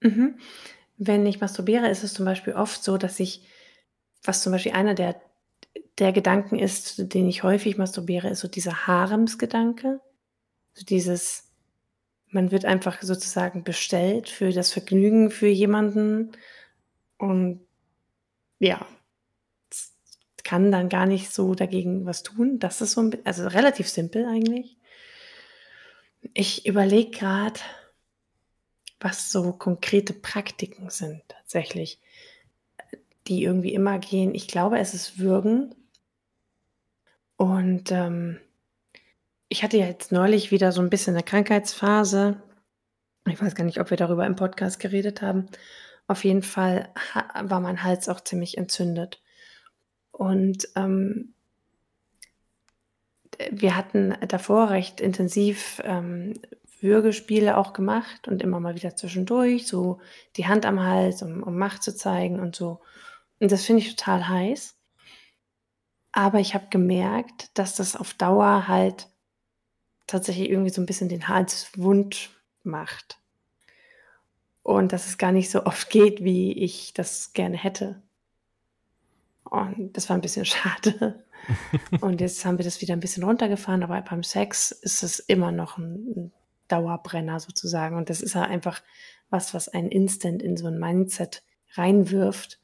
Mhm. 0.00 0.36
Wenn 0.96 1.26
ich 1.26 1.40
masturbiere, 1.40 1.88
ist 1.88 2.04
es 2.04 2.14
zum 2.14 2.24
Beispiel 2.24 2.52
oft 2.52 2.84
so, 2.84 2.98
dass 2.98 3.18
ich, 3.18 3.42
was 4.22 4.44
zum 4.44 4.52
Beispiel 4.52 4.72
einer 4.72 4.94
der, 4.94 5.20
der 5.98 6.12
Gedanken 6.12 6.56
ist, 6.56 7.12
den 7.12 7.26
ich 7.26 7.42
häufig 7.42 7.76
masturbiere, 7.76 8.28
ist 8.28 8.40
so 8.40 8.48
dieser 8.48 8.86
Haremsgedanke. 8.86 10.00
So 10.74 10.84
dieses, 10.84 11.50
man 12.28 12.52
wird 12.52 12.64
einfach 12.64 13.02
sozusagen 13.02 13.64
bestellt 13.64 14.28
für 14.28 14.52
das 14.52 14.70
Vergnügen 14.70 15.32
für 15.32 15.48
jemanden 15.48 16.30
und 17.18 17.60
ja, 18.60 18.86
kann 20.50 20.72
dann 20.72 20.88
gar 20.88 21.06
nicht 21.06 21.32
so 21.32 21.54
dagegen 21.54 22.06
was 22.06 22.24
tun. 22.24 22.58
Das 22.58 22.80
ist 22.80 22.92
so 22.92 23.02
ein, 23.02 23.16
also 23.22 23.46
relativ 23.46 23.88
simpel 23.88 24.26
eigentlich. 24.26 24.76
Ich 26.34 26.66
überlege 26.66 27.12
gerade, 27.12 27.60
was 28.98 29.30
so 29.30 29.52
konkrete 29.52 30.12
Praktiken 30.12 30.90
sind 30.90 31.22
tatsächlich, 31.28 32.00
die 33.28 33.44
irgendwie 33.44 33.74
immer 33.74 34.00
gehen. 34.00 34.34
Ich 34.34 34.48
glaube, 34.48 34.80
es 34.80 34.92
ist 34.92 35.20
Würgen. 35.20 35.72
Und 37.36 37.92
ähm, 37.92 38.40
ich 39.48 39.62
hatte 39.62 39.76
ja 39.78 39.86
jetzt 39.86 40.10
neulich 40.10 40.50
wieder 40.50 40.72
so 40.72 40.82
ein 40.82 40.90
bisschen 40.90 41.14
eine 41.14 41.22
Krankheitsphase. 41.22 42.42
Ich 43.28 43.40
weiß 43.40 43.54
gar 43.54 43.62
nicht, 43.62 43.78
ob 43.78 43.90
wir 43.90 43.96
darüber 43.96 44.26
im 44.26 44.34
Podcast 44.34 44.80
geredet 44.80 45.22
haben. 45.22 45.46
Auf 46.08 46.24
jeden 46.24 46.42
Fall 46.42 46.92
war 47.40 47.60
mein 47.60 47.84
Hals 47.84 48.08
auch 48.08 48.20
ziemlich 48.20 48.58
entzündet. 48.58 49.22
Und 50.20 50.68
ähm, 50.76 51.32
wir 53.50 53.74
hatten 53.74 54.14
davor 54.28 54.68
recht 54.68 55.00
intensiv 55.00 55.80
ähm, 55.82 56.34
Würgespiele 56.78 57.56
auch 57.56 57.72
gemacht 57.72 58.28
und 58.28 58.42
immer 58.42 58.60
mal 58.60 58.74
wieder 58.74 58.94
zwischendurch, 58.94 59.66
so 59.66 59.98
die 60.36 60.46
Hand 60.46 60.66
am 60.66 60.78
Hals, 60.82 61.22
um, 61.22 61.42
um 61.42 61.56
Macht 61.56 61.82
zu 61.82 61.96
zeigen 61.96 62.38
und 62.38 62.54
so. 62.54 62.82
Und 63.38 63.50
das 63.50 63.64
finde 63.64 63.80
ich 63.80 63.96
total 63.96 64.28
heiß. 64.28 64.76
Aber 66.12 66.38
ich 66.38 66.52
habe 66.52 66.66
gemerkt, 66.68 67.56
dass 67.56 67.74
das 67.74 67.96
auf 67.96 68.12
Dauer 68.12 68.68
halt 68.68 69.08
tatsächlich 70.06 70.50
irgendwie 70.50 70.70
so 70.70 70.82
ein 70.82 70.86
bisschen 70.86 71.08
den 71.08 71.28
Hals 71.28 71.70
wund 71.76 72.28
macht. 72.62 73.18
Und 74.62 74.92
dass 74.92 75.06
es 75.06 75.16
gar 75.16 75.32
nicht 75.32 75.50
so 75.50 75.64
oft 75.64 75.88
geht, 75.88 76.22
wie 76.22 76.52
ich 76.52 76.92
das 76.92 77.32
gerne 77.32 77.56
hätte. 77.56 78.02
Und 79.50 79.96
das 79.96 80.08
war 80.08 80.16
ein 80.16 80.22
bisschen 80.22 80.46
schade. 80.46 81.24
und 82.00 82.20
jetzt 82.20 82.44
haben 82.44 82.58
wir 82.58 82.64
das 82.64 82.80
wieder 82.80 82.94
ein 82.94 83.00
bisschen 83.00 83.24
runtergefahren, 83.24 83.82
aber 83.82 84.00
beim 84.02 84.22
Sex 84.22 84.70
ist 84.70 85.02
es 85.02 85.18
immer 85.18 85.52
noch 85.52 85.78
ein, 85.78 86.32
Dauerbrenner 86.70 87.40
sozusagen. 87.40 87.96
Und 87.96 88.10
das 88.10 88.20
ist 88.20 88.34
ja 88.34 88.42
einfach 88.42 88.82
was, 89.28 89.54
was 89.54 89.68
einen 89.68 89.90
instant 89.90 90.42
in 90.42 90.56
so 90.56 90.66
ein 90.66 90.78
Mindset 90.78 91.42
reinwirft. 91.74 92.58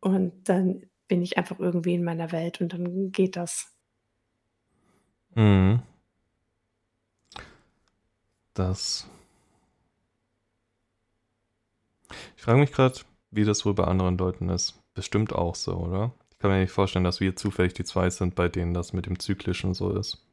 Und 0.00 0.48
dann 0.48 0.86
bin 1.08 1.22
ich 1.22 1.38
einfach 1.38 1.58
irgendwie 1.58 1.94
in 1.94 2.04
meiner 2.04 2.32
Welt 2.32 2.60
und 2.60 2.72
dann 2.72 3.12
geht 3.12 3.36
das. 3.36 3.72
Mhm. 5.34 5.82
Das. 8.54 9.06
Ich 12.36 12.42
frage 12.42 12.58
mich 12.58 12.72
gerade, 12.72 13.00
wie 13.30 13.44
das 13.44 13.64
wohl 13.64 13.74
bei 13.74 13.84
anderen 13.84 14.16
Leuten 14.16 14.48
ist. 14.48 14.82
Bestimmt 14.96 15.34
auch 15.34 15.54
so, 15.54 15.74
oder? 15.74 16.12
Ich 16.30 16.38
kann 16.38 16.50
mir 16.50 16.58
nicht 16.58 16.72
vorstellen, 16.72 17.04
dass 17.04 17.20
wir 17.20 17.36
zufällig 17.36 17.74
die 17.74 17.84
zwei 17.84 18.08
sind, 18.08 18.34
bei 18.34 18.48
denen 18.48 18.72
das 18.72 18.94
mit 18.94 19.04
dem 19.04 19.18
Zyklischen 19.18 19.74
so 19.74 19.90
ist. 19.96 20.24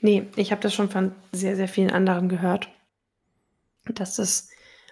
Nee, 0.00 0.28
ich 0.36 0.52
habe 0.52 0.62
das 0.62 0.72
schon 0.72 0.88
von 0.88 1.12
sehr, 1.32 1.56
sehr 1.56 1.66
vielen 1.66 1.90
anderen 1.90 2.28
gehört, 2.28 2.68
dass 3.86 4.16
das 4.16 4.48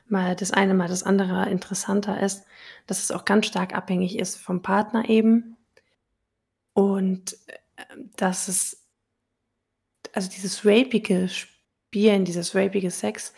mal 0.09 0.35
das 0.35 0.51
eine, 0.51 0.75
mal 0.75 0.89
das 0.89 1.05
andere 1.05 1.49
interessanter 1.49 2.21
ist, 2.21 2.45
dass 2.89 3.03
es 3.03 3.13
auch 3.13 3.25
ganz 3.25 3.47
stark 3.47 3.75
abhängig 3.75 4.19
ist 4.19 4.37
vom 4.37 4.61
Partner 4.61 5.09
eben 5.09 5.57
und 6.75 7.37
äh, 7.47 7.85
dass 8.17 8.49
es, 8.49 8.85
also 10.13 10.29
dieses 10.29 10.67
rapige 10.67 11.29
Spielen, 11.29 12.25
dieses 12.25 12.57
rapige 12.57 12.91
Sex 12.91 13.35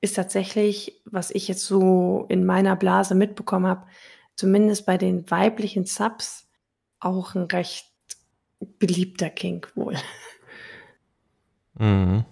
ist 0.00 0.16
tatsächlich, 0.16 1.02
was 1.04 1.30
ich 1.30 1.46
jetzt 1.46 1.66
so 1.66 2.24
in 2.30 2.46
meiner 2.46 2.74
Blase 2.74 3.14
mitbekommen 3.14 3.66
habe, 3.66 3.86
zumindest 4.36 4.86
bei 4.86 4.98
den 4.98 5.28
weiblichen 5.30 5.86
Subs 5.86 6.46
auch 7.00 7.34
ein 7.34 7.44
recht 7.44 7.90
beliebter 8.78 9.30
Kink 9.30 9.72
wohl. 9.74 9.96
Mhm. 11.78 12.24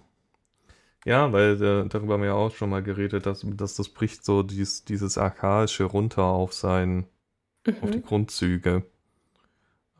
Ja, 1.04 1.32
weil 1.32 1.62
äh, 1.62 1.88
darüber 1.88 2.14
haben 2.14 2.22
wir 2.22 2.28
ja 2.28 2.34
auch 2.34 2.54
schon 2.54 2.70
mal 2.70 2.82
geredet, 2.82 3.26
dass, 3.26 3.44
dass 3.46 3.74
das 3.74 3.90
bricht 3.90 4.24
so 4.24 4.42
dies, 4.42 4.84
dieses 4.84 5.18
Archaische 5.18 5.84
runter 5.84 6.24
auf 6.24 6.54
sein, 6.54 7.06
mhm. 7.66 7.76
auf 7.82 7.90
die 7.90 7.98
mhm. 7.98 8.04
Grundzüge, 8.04 8.84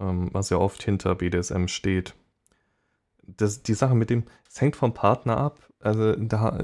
ähm, 0.00 0.30
was 0.32 0.48
ja 0.48 0.56
oft 0.56 0.82
hinter 0.82 1.14
BDSM 1.14 1.66
steht. 1.66 2.14
Das, 3.26 3.62
die 3.62 3.74
Sache 3.74 3.94
mit 3.94 4.08
dem, 4.08 4.24
es 4.48 4.60
hängt 4.60 4.76
vom 4.76 4.94
Partner 4.94 5.36
ab. 5.36 5.60
Also 5.80 6.14
da, 6.16 6.58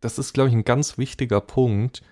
das 0.00 0.18
ist, 0.18 0.32
glaube 0.32 0.48
ich, 0.48 0.54
ein 0.54 0.64
ganz 0.64 0.98
wichtiger 0.98 1.40
Punkt, 1.40 2.02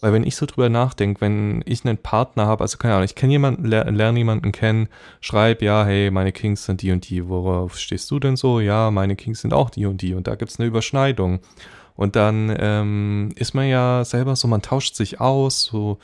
weil 0.00 0.12
wenn 0.12 0.24
ich 0.24 0.36
so 0.36 0.46
drüber 0.46 0.68
nachdenke, 0.68 1.20
wenn 1.20 1.62
ich 1.66 1.84
einen 1.84 1.98
Partner 1.98 2.46
habe, 2.46 2.62
also 2.62 2.76
keine 2.78 2.94
Ahnung, 2.94 3.06
ich 3.06 3.14
kenne 3.14 3.32
jemanden, 3.32 3.64
ler 3.64 3.90
lerne 3.90 4.18
jemanden 4.18 4.52
kennen, 4.52 4.88
schreib, 5.20 5.62
ja, 5.62 5.84
hey, 5.84 6.10
meine 6.10 6.32
Kings 6.32 6.64
sind 6.64 6.82
die 6.82 6.92
und 6.92 7.08
die, 7.08 7.28
worauf 7.28 7.78
stehst 7.78 8.10
du 8.10 8.18
denn 8.18 8.36
so? 8.36 8.60
Ja, 8.60 8.90
meine 8.90 9.16
Kings 9.16 9.40
sind 9.40 9.54
auch 9.54 9.70
die 9.70 9.86
und 9.86 10.02
die 10.02 10.14
und 10.14 10.26
da 10.26 10.34
gibt's 10.34 10.58
eine 10.58 10.68
Überschneidung. 10.68 11.40
Und 11.94 12.14
dann 12.14 12.54
ähm, 12.58 13.30
ist 13.36 13.54
man 13.54 13.68
ja 13.68 14.04
selber 14.04 14.36
so, 14.36 14.48
man 14.48 14.60
tauscht 14.60 14.96
sich 14.96 15.20
aus, 15.20 15.62
so, 15.62 15.98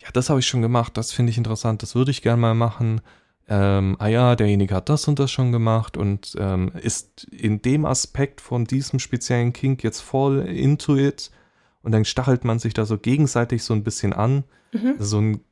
ja, 0.00 0.08
das 0.12 0.28
habe 0.28 0.40
ich 0.40 0.46
schon 0.46 0.62
gemacht, 0.62 0.96
das 0.96 1.12
finde 1.12 1.30
ich 1.30 1.38
interessant, 1.38 1.82
das 1.82 1.94
würde 1.94 2.10
ich 2.10 2.22
gerne 2.22 2.40
mal 2.40 2.54
machen. 2.54 3.00
Ähm, 3.48 3.94
ah 4.00 4.08
ja, 4.08 4.34
derjenige 4.34 4.74
hat 4.74 4.88
das 4.88 5.06
und 5.06 5.20
das 5.20 5.30
schon 5.30 5.52
gemacht 5.52 5.96
und 5.96 6.34
ähm, 6.36 6.72
ist 6.82 7.24
in 7.30 7.62
dem 7.62 7.84
Aspekt 7.84 8.40
von 8.40 8.64
diesem 8.64 8.98
speziellen 8.98 9.52
Kink 9.52 9.84
jetzt 9.84 10.00
voll 10.00 10.40
into 10.40 10.96
it 10.96 11.30
und 11.86 11.92
dann 11.92 12.04
stachelt 12.04 12.44
man 12.44 12.58
sich 12.58 12.74
da 12.74 12.84
so 12.84 12.98
gegenseitig 12.98 13.62
so 13.62 13.72
ein 13.72 13.84
bisschen 13.84 14.12
an. 14.12 14.42
Mhm. 14.72 14.96
So 14.98 15.20
ein 15.20 15.44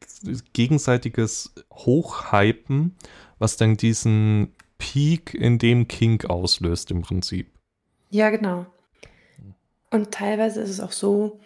gegenseitiges 0.53 1.55
Hochhypen, 1.73 2.97
was 3.39 3.57
dann 3.57 3.77
diesen 3.77 4.53
Peak 4.77 5.33
in 5.33 5.59
dem 5.59 5.87
Kink 5.87 6.25
auslöst 6.25 6.91
im 6.91 7.03
Prinzip. 7.03 7.53
Ja, 8.11 8.31
genau. 8.31 8.67
Und 9.93 10.11
teilweise 10.11 10.61
ist 10.61 10.71
es 10.71 10.81
auch 10.81 10.91
so, 10.91 11.39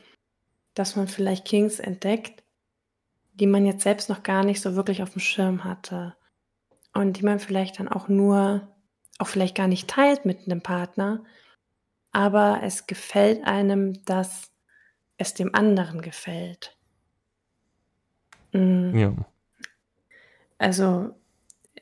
dass 0.73 0.97
man 0.97 1.07
vielleicht 1.07 1.45
Kinks 1.45 1.81
entdeckt, 1.81 2.43
die 3.35 3.47
man 3.47 3.67
jetzt 3.67 3.83
selbst 3.83 4.09
noch 4.09 4.23
gar 4.23 4.43
nicht 4.43 4.63
so 4.63 4.75
wirklich 4.75 5.03
auf 5.03 5.11
dem 5.11 5.21
Schirm 5.21 5.65
hatte. 5.65 6.17
Und 6.95 7.19
die 7.19 7.27
man 7.27 7.41
vielleicht 7.41 7.79
dann 7.79 7.89
auch 7.89 8.09
nur, 8.09 8.67
auch 9.19 9.29
vielleicht 9.29 9.55
gar 9.55 9.69
nicht 9.69 9.87
teilt 9.87 10.25
mit 10.25 10.47
einem 10.47 10.63
Partner. 10.63 11.25
Aber 12.11 12.61
es 12.63 12.87
gefällt 12.87 13.45
einem, 13.45 14.03
dass 14.07 14.51
es 15.19 15.35
dem 15.35 15.55
anderen 15.55 16.01
gefällt. 16.01 16.77
Mhm. 18.53 18.97
Ja. 18.97 19.15
Also 20.57 21.15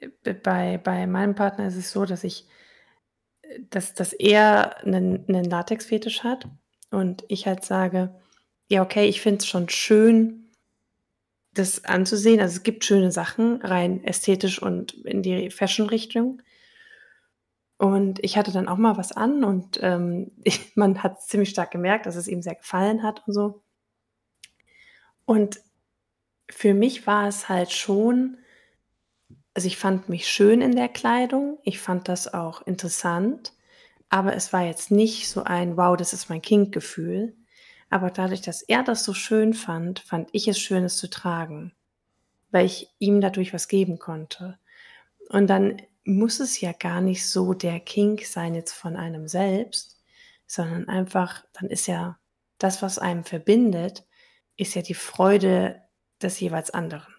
äh, 0.00 0.34
bei, 0.34 0.78
bei 0.78 1.06
meinem 1.06 1.34
Partner 1.34 1.68
ist 1.68 1.76
es 1.76 1.92
so, 1.92 2.04
dass 2.04 2.24
ich, 2.24 2.46
dass, 3.70 3.94
dass 3.94 4.12
er 4.12 4.84
einen, 4.84 5.24
einen 5.28 5.44
Latex-Fetisch 5.44 6.24
hat 6.24 6.48
und 6.90 7.24
ich 7.28 7.46
halt 7.46 7.64
sage, 7.64 8.14
ja, 8.68 8.82
okay, 8.82 9.06
ich 9.06 9.20
finde 9.20 9.38
es 9.38 9.46
schon 9.46 9.68
schön, 9.68 10.50
das 11.54 11.84
anzusehen. 11.84 12.40
Also 12.40 12.56
es 12.56 12.62
gibt 12.62 12.84
schöne 12.84 13.12
Sachen, 13.12 13.62
rein 13.62 14.04
ästhetisch 14.04 14.60
und 14.60 14.92
in 15.04 15.22
die 15.22 15.50
Fashion-Richtung. 15.50 16.42
Und 17.78 18.24
ich 18.24 18.38
hatte 18.38 18.52
dann 18.52 18.68
auch 18.68 18.78
mal 18.78 18.96
was 18.96 19.12
an 19.12 19.44
und 19.44 19.78
ähm, 19.82 20.32
ich, 20.44 20.76
man 20.76 21.02
hat 21.02 21.22
ziemlich 21.22 21.50
stark 21.50 21.70
gemerkt, 21.70 22.06
dass 22.06 22.16
es 22.16 22.28
ihm 22.28 22.42
sehr 22.42 22.54
gefallen 22.54 23.02
hat 23.02 23.26
und 23.26 23.34
so. 23.34 23.62
Und 25.24 25.60
für 26.48 26.74
mich 26.74 27.06
war 27.06 27.26
es 27.26 27.48
halt 27.48 27.72
schon, 27.72 28.38
also 29.54 29.66
ich 29.66 29.76
fand 29.76 30.08
mich 30.08 30.28
schön 30.28 30.60
in 30.60 30.76
der 30.76 30.88
Kleidung, 30.88 31.58
ich 31.64 31.80
fand 31.80 32.08
das 32.08 32.32
auch 32.32 32.62
interessant, 32.62 33.52
aber 34.08 34.34
es 34.34 34.52
war 34.52 34.62
jetzt 34.62 34.90
nicht 34.90 35.28
so 35.28 35.42
ein, 35.42 35.76
wow, 35.76 35.96
das 35.96 36.12
ist 36.12 36.28
mein 36.28 36.42
Kindgefühl. 36.42 37.36
Aber 37.90 38.10
dadurch, 38.10 38.40
dass 38.40 38.62
er 38.62 38.82
das 38.82 39.04
so 39.04 39.14
schön 39.14 39.54
fand, 39.54 40.00
fand 40.00 40.28
ich 40.32 40.48
es 40.48 40.58
schön, 40.58 40.84
es 40.84 40.96
zu 40.96 41.08
tragen, 41.08 41.72
weil 42.50 42.66
ich 42.66 42.88
ihm 42.98 43.20
dadurch 43.20 43.52
was 43.52 43.68
geben 43.68 43.98
konnte. 43.98 44.58
Und 45.28 45.48
dann 45.48 45.82
muss 46.06 46.40
es 46.40 46.60
ja 46.60 46.72
gar 46.72 47.00
nicht 47.00 47.28
so 47.28 47.52
der 47.52 47.80
Kink 47.80 48.24
sein 48.24 48.54
jetzt 48.54 48.72
von 48.72 48.96
einem 48.96 49.28
selbst, 49.28 50.00
sondern 50.46 50.88
einfach, 50.88 51.44
dann 51.52 51.68
ist 51.68 51.86
ja 51.86 52.18
das, 52.58 52.80
was 52.80 52.98
einem 52.98 53.24
verbindet, 53.24 54.06
ist 54.56 54.74
ja 54.74 54.82
die 54.82 54.94
Freude 54.94 55.82
des 56.22 56.38
jeweils 56.40 56.70
anderen. 56.70 57.12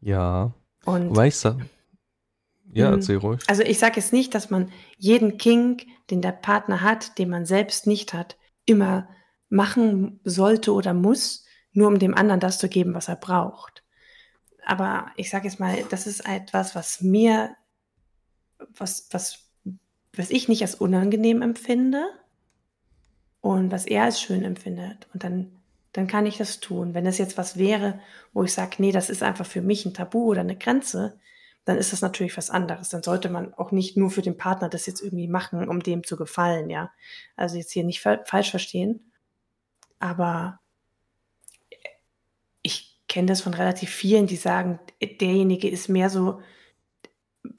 Ja. 0.00 0.54
Und 0.84 1.14
weißt 1.14 1.44
du? 1.46 1.60
Ja, 2.72 2.90
erzähl 2.90 3.16
ruhig. 3.16 3.40
Also 3.48 3.62
ich 3.62 3.78
sage 3.78 3.96
jetzt 3.96 4.12
nicht, 4.12 4.34
dass 4.34 4.50
man 4.50 4.70
jeden 4.96 5.38
Kink, 5.38 5.86
den 6.10 6.22
der 6.22 6.32
Partner 6.32 6.82
hat, 6.82 7.18
den 7.18 7.28
man 7.28 7.44
selbst 7.44 7.86
nicht 7.86 8.14
hat, 8.14 8.38
immer 8.66 9.08
machen 9.48 10.20
sollte 10.24 10.72
oder 10.72 10.94
muss, 10.94 11.44
nur 11.72 11.88
um 11.88 11.98
dem 11.98 12.14
anderen 12.14 12.40
das 12.40 12.58
zu 12.58 12.68
geben, 12.68 12.94
was 12.94 13.08
er 13.08 13.16
braucht 13.16 13.82
aber 14.68 15.12
ich 15.16 15.30
sage 15.30 15.48
jetzt 15.48 15.58
mal, 15.58 15.82
das 15.88 16.06
ist 16.06 16.28
etwas, 16.28 16.74
was 16.74 17.00
mir, 17.00 17.56
was, 18.76 19.08
was, 19.12 19.48
was 20.14 20.28
ich 20.28 20.46
nicht 20.46 20.60
als 20.60 20.74
unangenehm 20.74 21.40
empfinde 21.40 22.04
und 23.40 23.72
was 23.72 23.86
er 23.86 24.02
als 24.02 24.20
schön 24.20 24.44
empfindet. 24.44 25.08
Und 25.14 25.24
dann, 25.24 25.52
dann 25.92 26.06
kann 26.06 26.26
ich 26.26 26.36
das 26.36 26.60
tun. 26.60 26.92
Wenn 26.92 27.06
es 27.06 27.16
jetzt 27.16 27.38
was 27.38 27.56
wäre, 27.56 27.98
wo 28.34 28.44
ich 28.44 28.52
sage, 28.52 28.76
nee, 28.78 28.92
das 28.92 29.08
ist 29.08 29.22
einfach 29.22 29.46
für 29.46 29.62
mich 29.62 29.86
ein 29.86 29.94
Tabu 29.94 30.24
oder 30.24 30.42
eine 30.42 30.58
Grenze, 30.58 31.18
dann 31.64 31.78
ist 31.78 31.94
das 31.94 32.02
natürlich 32.02 32.36
was 32.36 32.50
anderes. 32.50 32.90
Dann 32.90 33.02
sollte 33.02 33.30
man 33.30 33.54
auch 33.54 33.72
nicht 33.72 33.96
nur 33.96 34.10
für 34.10 34.22
den 34.22 34.36
Partner 34.36 34.68
das 34.68 34.84
jetzt 34.84 35.00
irgendwie 35.00 35.28
machen, 35.28 35.66
um 35.66 35.80
dem 35.80 36.04
zu 36.04 36.18
gefallen, 36.18 36.68
ja. 36.68 36.92
Also 37.36 37.56
jetzt 37.56 37.72
hier 37.72 37.84
nicht 37.84 38.02
falsch 38.02 38.50
verstehen. 38.50 39.12
Aber 39.98 40.60
kenne 43.08 43.26
das 43.26 43.40
von 43.40 43.54
relativ 43.54 43.90
vielen, 43.90 44.26
die 44.26 44.36
sagen, 44.36 44.78
derjenige 45.20 45.68
ist 45.68 45.88
mehr 45.88 46.10
so, 46.10 46.40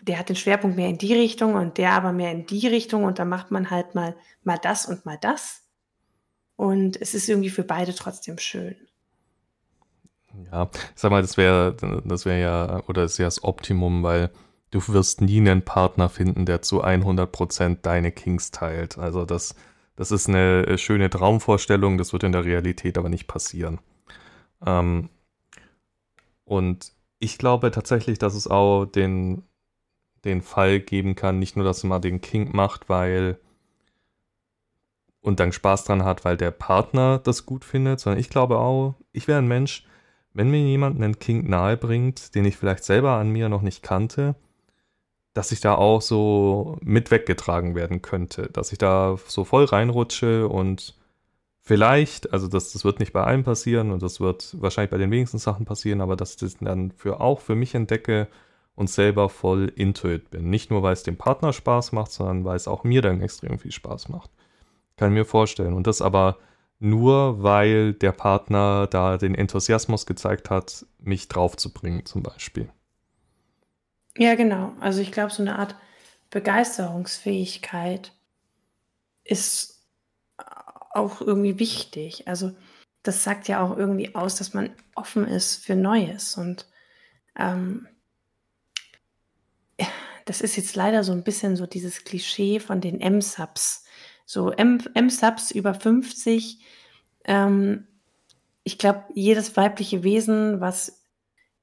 der 0.02 0.20
hat 0.20 0.30
den 0.30 0.36
Schwerpunkt 0.36 0.78
mehr 0.78 0.90
in 0.90 0.98
die 0.98 1.14
Richtung 1.14 1.56
und 1.56 1.78
der 1.78 1.94
aber 1.94 2.14
mehr 2.14 2.32
in 2.32 2.46
die 2.46 2.68
Richtung 2.68 3.04
und 3.04 3.20
dann 3.20 3.30
macht 3.30 3.52
man 3.52 3.70
halt 3.72 3.96
mal, 3.96 4.16
mal 4.44 4.58
das 4.58 4.86
und 4.86 5.06
mal 5.06 5.18
das. 5.20 5.64
Und 6.56 7.02
es 7.02 7.14
ist 7.14 7.30
irgendwie 7.30 7.50
für 7.50 7.64
beide 7.64 7.96
trotzdem 7.96 8.38
schön. 8.38 8.76
Ja, 10.52 10.70
ich 10.74 11.02
sag 11.02 11.10
mal, 11.10 11.22
das 11.22 11.38
wäre 11.38 11.76
das 12.06 12.26
wäre 12.26 12.40
ja, 12.40 12.84
oder 12.88 13.04
ist 13.04 13.18
ja 13.18 13.26
das 13.26 13.44
Optimum, 13.44 14.04
weil 14.04 14.30
du 14.72 14.86
wirst 14.90 15.22
nie 15.22 15.40
einen 15.40 15.64
Partner 15.64 16.10
finden, 16.10 16.46
der 16.46 16.62
zu 16.62 16.84
100% 16.84 17.78
deine 17.82 18.12
Kings 18.12 18.52
teilt. 18.52 18.98
Also 18.98 19.26
das, 19.26 19.56
das 19.96 20.12
ist 20.12 20.28
eine 20.28 20.78
schöne 20.78 21.10
Traumvorstellung, 21.10 21.98
das 21.98 22.14
wird 22.14 22.24
in 22.24 22.32
der 22.32 22.46
Realität 22.46 22.98
aber 22.98 23.10
nicht 23.10 23.28
passieren. 23.28 23.80
Ähm, 24.66 25.10
und 26.50 26.94
ich 27.20 27.38
glaube 27.38 27.70
tatsächlich, 27.70 28.18
dass 28.18 28.34
es 28.34 28.48
auch 28.48 28.86
den, 28.86 29.44
den 30.26 30.42
Fall 30.42 30.80
geben 30.80 31.16
kann, 31.16 31.38
nicht 31.38 31.56
nur, 31.56 31.64
dass 31.64 31.84
man 31.84 32.02
den 32.02 32.22
King 32.22 32.56
macht, 32.56 32.90
weil 32.90 33.38
und 35.22 35.40
dann 35.40 35.52
Spaß 35.52 35.84
dran 35.84 36.04
hat, 36.06 36.26
weil 36.26 36.38
der 36.38 36.50
Partner 36.50 37.20
das 37.20 37.46
gut 37.46 37.64
findet, 37.64 38.00
sondern 38.00 38.20
ich 38.20 38.30
glaube 38.30 38.58
auch, 38.58 38.96
ich 39.12 39.28
wäre 39.28 39.38
ein 39.38 39.48
Mensch, 39.48 39.86
wenn 40.34 40.50
mir 40.50 40.60
jemand 40.62 40.96
einen 40.96 41.20
King 41.20 41.48
nahe 41.48 41.78
bringt, 41.78 42.34
den 42.34 42.46
ich 42.46 42.58
vielleicht 42.58 42.84
selber 42.84 43.12
an 43.12 43.30
mir 43.30 43.48
noch 43.50 43.62
nicht 43.62 43.84
kannte, 43.84 44.36
dass 45.34 45.52
ich 45.52 45.60
da 45.62 45.76
auch 45.76 46.02
so 46.02 46.78
mit 46.82 47.12
weggetragen 47.12 47.76
werden 47.76 48.02
könnte, 48.02 48.50
dass 48.52 48.72
ich 48.72 48.80
da 48.80 49.18
so 49.28 49.44
voll 49.44 49.66
reinrutsche 49.66 50.48
und 50.48 50.98
vielleicht, 51.70 52.34
also 52.34 52.48
das, 52.48 52.74
das 52.74 52.84
wird 52.84 53.00
nicht 53.00 53.14
bei 53.14 53.24
allem 53.24 53.44
passieren 53.44 53.92
und 53.92 54.02
das 54.02 54.20
wird 54.20 54.60
wahrscheinlich 54.60 54.90
bei 54.90 54.98
den 54.98 55.12
wenigsten 55.12 55.38
Sachen 55.38 55.68
passieren, 55.68 56.02
aber 56.02 56.16
dass 56.16 56.32
ich 56.32 56.38
das 56.38 56.58
dann 56.58 56.90
für 56.90 57.22
auch 57.22 57.42
für 57.42 57.54
mich 57.54 57.76
entdecke 57.76 58.28
und 58.74 58.90
selber 58.90 59.30
voll 59.30 59.72
intuit 59.76 60.32
bin. 60.32 60.50
Nicht 60.50 60.72
nur, 60.72 60.82
weil 60.82 60.94
es 60.94 61.04
dem 61.04 61.16
Partner 61.16 61.54
Spaß 61.54 61.92
macht, 61.92 62.12
sondern 62.12 62.44
weil 62.44 62.56
es 62.56 62.68
auch 62.68 62.84
mir 62.84 63.04
dann 63.04 63.22
extrem 63.22 63.60
viel 63.60 63.72
Spaß 63.72 64.10
macht. 64.10 64.32
Kann 64.98 65.12
ich 65.12 65.14
mir 65.14 65.26
vorstellen. 65.26 65.76
Und 65.76 65.86
das 65.86 66.02
aber 66.02 66.40
nur, 66.80 67.44
weil 67.44 67.94
der 67.94 68.14
Partner 68.14 68.88
da 68.88 69.20
den 69.20 69.36
Enthusiasmus 69.36 70.08
gezeigt 70.08 70.50
hat, 70.50 70.88
mich 70.98 71.28
draufzubringen, 71.28 72.04
zum 72.04 72.24
Beispiel. 72.24 72.72
Ja, 74.18 74.34
genau. 74.34 74.74
Also 74.80 75.02
ich 75.02 75.12
glaube, 75.12 75.32
so 75.32 75.44
eine 75.44 75.60
Art 75.60 75.76
Begeisterungsfähigkeit 76.32 78.12
ist 79.24 79.79
auch 80.90 81.22
irgendwie 81.22 81.60
wichtig. 81.60 82.28
Also 82.28 82.56
das 83.04 83.24
sagt 83.24 83.48
ja 83.48 83.62
auch 83.62 83.78
irgendwie 83.78 84.16
aus, 84.16 84.36
dass 84.36 84.54
man 84.54 84.72
offen 84.96 85.26
ist 85.28 85.64
für 85.64 85.76
Neues. 85.76 86.38
Und 86.38 86.68
ähm, 87.38 87.88
das 90.26 90.42
ist 90.42 90.58
jetzt 90.58 90.76
leider 90.76 91.04
so 91.04 91.12
ein 91.12 91.24
bisschen 91.24 91.56
so 91.56 91.66
dieses 91.66 92.04
Klischee 92.04 92.60
von 92.60 92.82
den 92.82 93.00
M-Subs. 93.02 93.86
So 94.26 94.52
M-Subs 94.52 95.52
über 95.52 95.74
50. 95.74 96.60
Ähm, 97.26 97.88
ich 98.64 98.78
glaube, 98.78 99.06
jedes 99.14 99.58
weibliche 99.58 100.04
Wesen, 100.04 100.62
was 100.62 101.04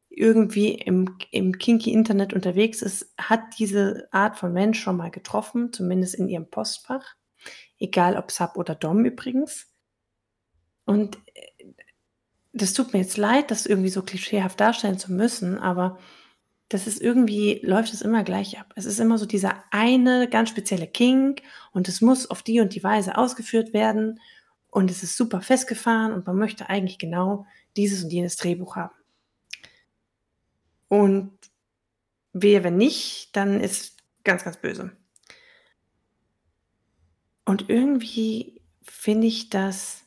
irgendwie 0.09 0.71
im, 0.71 1.17
im 1.31 1.59
kinky 1.59 1.93
Internet 1.93 2.33
unterwegs 2.33 2.81
ist, 2.81 3.13
hat 3.19 3.41
diese 3.59 4.09
Art 4.11 4.39
von 4.39 4.53
Mensch 4.53 4.81
schon 4.81 4.97
mal 4.97 5.11
getroffen, 5.11 5.73
zumindest 5.73 6.15
in 6.15 6.29
ihrem 6.29 6.51
Postfach. 6.51 7.15
Egal 7.79 8.17
ob 8.17 8.31
Sub 8.31 8.57
oder 8.57 8.75
Dom 8.75 9.05
übrigens. 9.05 9.67
Und 10.85 11.19
äh, 11.35 11.65
das 12.53 12.73
tut 12.73 12.93
mir 12.93 13.01
jetzt 13.01 13.19
leid, 13.19 13.51
das 13.51 13.67
irgendwie 13.67 13.91
so 13.91 14.03
klischeehaft 14.03 14.59
darstellen 14.59 14.99
zu 14.99 15.13
müssen, 15.13 15.59
aber 15.59 15.99
das 16.69 16.87
ist 16.87 17.01
irgendwie, 17.01 17.61
läuft 17.63 17.93
es 17.93 18.03
immer 18.03 18.25
gleich 18.25 18.59
ab. 18.59 18.73
Es 18.77 18.87
ist 18.87 18.99
immer 18.99 19.19
so 19.19 19.27
dieser 19.27 19.63
eine 19.71 20.29
ganz 20.29 20.49
spezielle 20.49 20.89
Kink 20.89 21.43
und 21.73 21.89
es 21.89 22.01
muss 22.01 22.29
auf 22.29 22.43
die 22.43 22.61
und 22.61 22.75
die 22.75 22.83
Weise 22.83 23.17
ausgeführt 23.19 23.73
werden 23.73 24.21
und 24.69 24.91
es 24.91 25.03
ist 25.03 25.17
super 25.17 25.43
festgefahren 25.43 26.13
und 26.13 26.27
man 26.27 26.37
möchte 26.37 26.69
eigentlich 26.69 26.99
genau 26.99 27.47
dieses 27.77 28.03
und 28.03 28.11
jenes 28.11 28.37
Drehbuch 28.37 28.77
haben. 28.77 28.95
Und 30.89 31.39
wehe, 32.33 32.65
wenn 32.65 32.77
nicht, 32.77 33.35
dann 33.37 33.61
ist 33.61 33.99
ganz, 34.25 34.45
ganz 34.45 34.57
böse. 34.57 34.93
Und 37.47 37.71
irgendwie 37.71 38.61
finde 38.83 39.29
ich 39.29 39.49
das, 39.49 40.03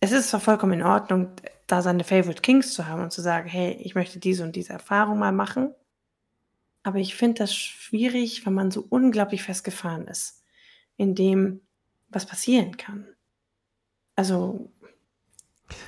es 0.00 0.12
ist 0.12 0.28
zwar 0.28 0.40
vollkommen 0.40 0.74
in 0.74 0.82
Ordnung, 0.82 1.30
da 1.66 1.82
seine 1.82 2.04
Favorite 2.04 2.42
Kings 2.42 2.74
zu 2.74 2.86
haben 2.86 3.02
und 3.02 3.12
zu 3.12 3.22
sagen, 3.22 3.48
hey, 3.48 3.72
ich 3.80 3.94
möchte 3.94 4.20
diese 4.20 4.44
und 4.44 4.54
diese 4.54 4.74
Erfahrung 4.74 5.18
mal 5.18 5.32
machen. 5.32 5.74
Aber 6.82 6.98
ich 6.98 7.14
finde 7.14 7.38
das 7.38 7.54
schwierig, 7.54 8.44
wenn 8.44 8.52
man 8.52 8.70
so 8.70 8.84
unglaublich 8.88 9.42
festgefahren 9.42 10.06
ist, 10.06 10.44
in 10.96 11.14
dem, 11.14 11.62
was 12.10 12.26
passieren 12.26 12.76
kann. 12.76 13.06
Also 14.14 14.70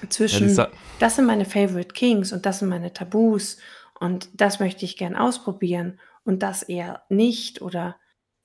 zwischen, 0.08 0.54
ja, 0.54 0.70
das 0.98 1.16
sind 1.16 1.26
meine 1.26 1.44
Favorite 1.44 1.92
Kings 1.92 2.32
und 2.32 2.46
das 2.46 2.60
sind 2.60 2.70
meine 2.70 2.94
Tabus 2.94 3.58
und 4.00 4.30
das 4.32 4.60
möchte 4.60 4.86
ich 4.86 4.96
gern 4.96 5.14
ausprobieren 5.14 6.00
und 6.24 6.42
das 6.42 6.62
eher 6.62 7.02
nicht 7.10 7.60
oder 7.60 7.96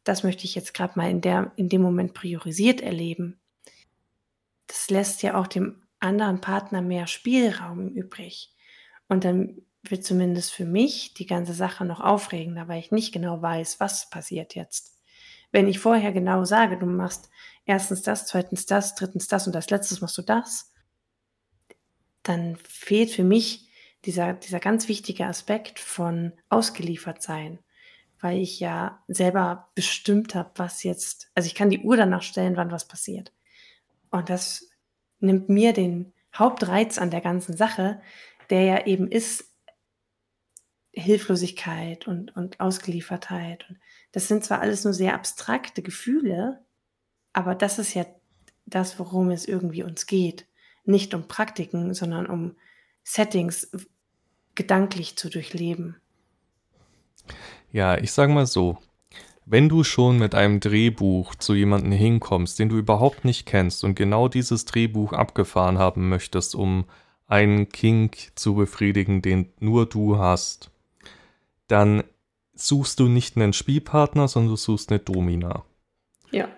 das 0.09 0.23
möchte 0.23 0.45
ich 0.45 0.55
jetzt 0.55 0.73
gerade 0.73 0.97
mal 0.97 1.07
in, 1.07 1.21
der, 1.21 1.51
in 1.55 1.69
dem 1.69 1.83
Moment 1.83 2.15
priorisiert 2.15 2.81
erleben. 2.81 3.39
Das 4.65 4.89
lässt 4.89 5.21
ja 5.21 5.39
auch 5.39 5.45
dem 5.45 5.83
anderen 5.99 6.41
Partner 6.41 6.81
mehr 6.81 7.05
Spielraum 7.05 7.89
übrig. 7.89 8.51
Und 9.07 9.23
dann 9.23 9.61
wird 9.83 10.03
zumindest 10.03 10.51
für 10.51 10.65
mich 10.65 11.13
die 11.13 11.27
ganze 11.27 11.53
Sache 11.53 11.85
noch 11.85 11.99
aufregender, 11.99 12.67
weil 12.67 12.79
ich 12.79 12.91
nicht 12.91 13.13
genau 13.13 13.39
weiß, 13.43 13.79
was 13.79 14.09
passiert 14.09 14.55
jetzt. 14.55 14.99
Wenn 15.51 15.67
ich 15.67 15.77
vorher 15.77 16.11
genau 16.11 16.43
sage, 16.43 16.79
du 16.79 16.87
machst 16.87 17.29
erstens 17.65 18.01
das, 18.01 18.25
zweitens 18.25 18.65
das, 18.65 18.95
drittens 18.95 19.27
das 19.27 19.45
und 19.45 19.55
als 19.55 19.69
letztes 19.69 20.01
machst 20.01 20.17
du 20.17 20.23
das, 20.23 20.73
dann 22.23 22.57
fehlt 22.67 23.11
für 23.11 23.23
mich 23.23 23.69
dieser, 24.05 24.33
dieser 24.33 24.59
ganz 24.59 24.87
wichtige 24.87 25.27
Aspekt 25.27 25.77
von 25.79 26.33
ausgeliefert 26.49 27.21
sein, 27.21 27.59
weil 28.21 28.39
ich 28.39 28.59
ja 28.59 29.03
selber 29.07 29.69
bestimmt 29.75 30.35
habe, 30.35 30.51
was 30.55 30.83
jetzt, 30.83 31.31
also 31.35 31.47
ich 31.47 31.55
kann 31.55 31.69
die 31.69 31.79
Uhr 31.79 31.97
danach 31.97 32.21
stellen, 32.21 32.57
wann 32.57 32.71
was 32.71 32.87
passiert. 32.87 33.33
Und 34.11 34.29
das 34.29 34.69
nimmt 35.19 35.49
mir 35.49 35.73
den 35.73 36.13
Hauptreiz 36.35 36.97
an 36.97 37.11
der 37.11 37.21
ganzen 37.21 37.55
Sache, 37.55 38.01
der 38.49 38.63
ja 38.63 38.85
eben 38.85 39.07
ist 39.07 39.45
Hilflosigkeit 40.91 42.07
und, 42.07 42.35
und 42.35 42.59
Ausgeliefertheit. 42.59 43.65
Und 43.69 43.79
das 44.11 44.27
sind 44.27 44.43
zwar 44.43 44.59
alles 44.59 44.83
nur 44.83 44.93
sehr 44.93 45.13
abstrakte 45.13 45.81
Gefühle, 45.81 46.65
aber 47.31 47.55
das 47.55 47.79
ist 47.79 47.93
ja 47.93 48.05
das, 48.65 48.99
worum 48.99 49.31
es 49.31 49.47
irgendwie 49.47 49.83
uns 49.83 50.07
geht. 50.07 50.47
Nicht 50.83 51.13
um 51.13 51.27
Praktiken, 51.27 51.93
sondern 51.93 52.25
um 52.25 52.55
Settings 53.03 53.71
gedanklich 54.55 55.15
zu 55.15 55.29
durchleben. 55.29 55.95
Ja, 57.71 57.97
ich 57.97 58.11
sage 58.11 58.33
mal 58.33 58.47
so, 58.47 58.77
wenn 59.45 59.69
du 59.69 59.83
schon 59.83 60.17
mit 60.17 60.35
einem 60.35 60.59
Drehbuch 60.59 61.35
zu 61.35 61.53
jemandem 61.55 61.91
hinkommst, 61.91 62.59
den 62.59 62.69
du 62.69 62.77
überhaupt 62.77 63.25
nicht 63.25 63.45
kennst 63.45 63.83
und 63.83 63.95
genau 63.95 64.27
dieses 64.27 64.65
Drehbuch 64.65 65.13
abgefahren 65.13 65.77
haben 65.77 66.09
möchtest, 66.09 66.55
um 66.55 66.85
einen 67.27 67.69
Kink 67.69 68.31
zu 68.35 68.55
befriedigen, 68.55 69.21
den 69.21 69.51
nur 69.59 69.85
du 69.87 70.17
hast, 70.17 70.71
dann 71.67 72.03
suchst 72.53 72.99
du 72.99 73.07
nicht 73.07 73.37
einen 73.37 73.53
Spielpartner, 73.53 74.27
sondern 74.27 74.51
du 74.51 74.55
suchst 74.55 74.91
eine 74.91 74.99
Domina. 74.99 75.63
Ja 76.31 76.49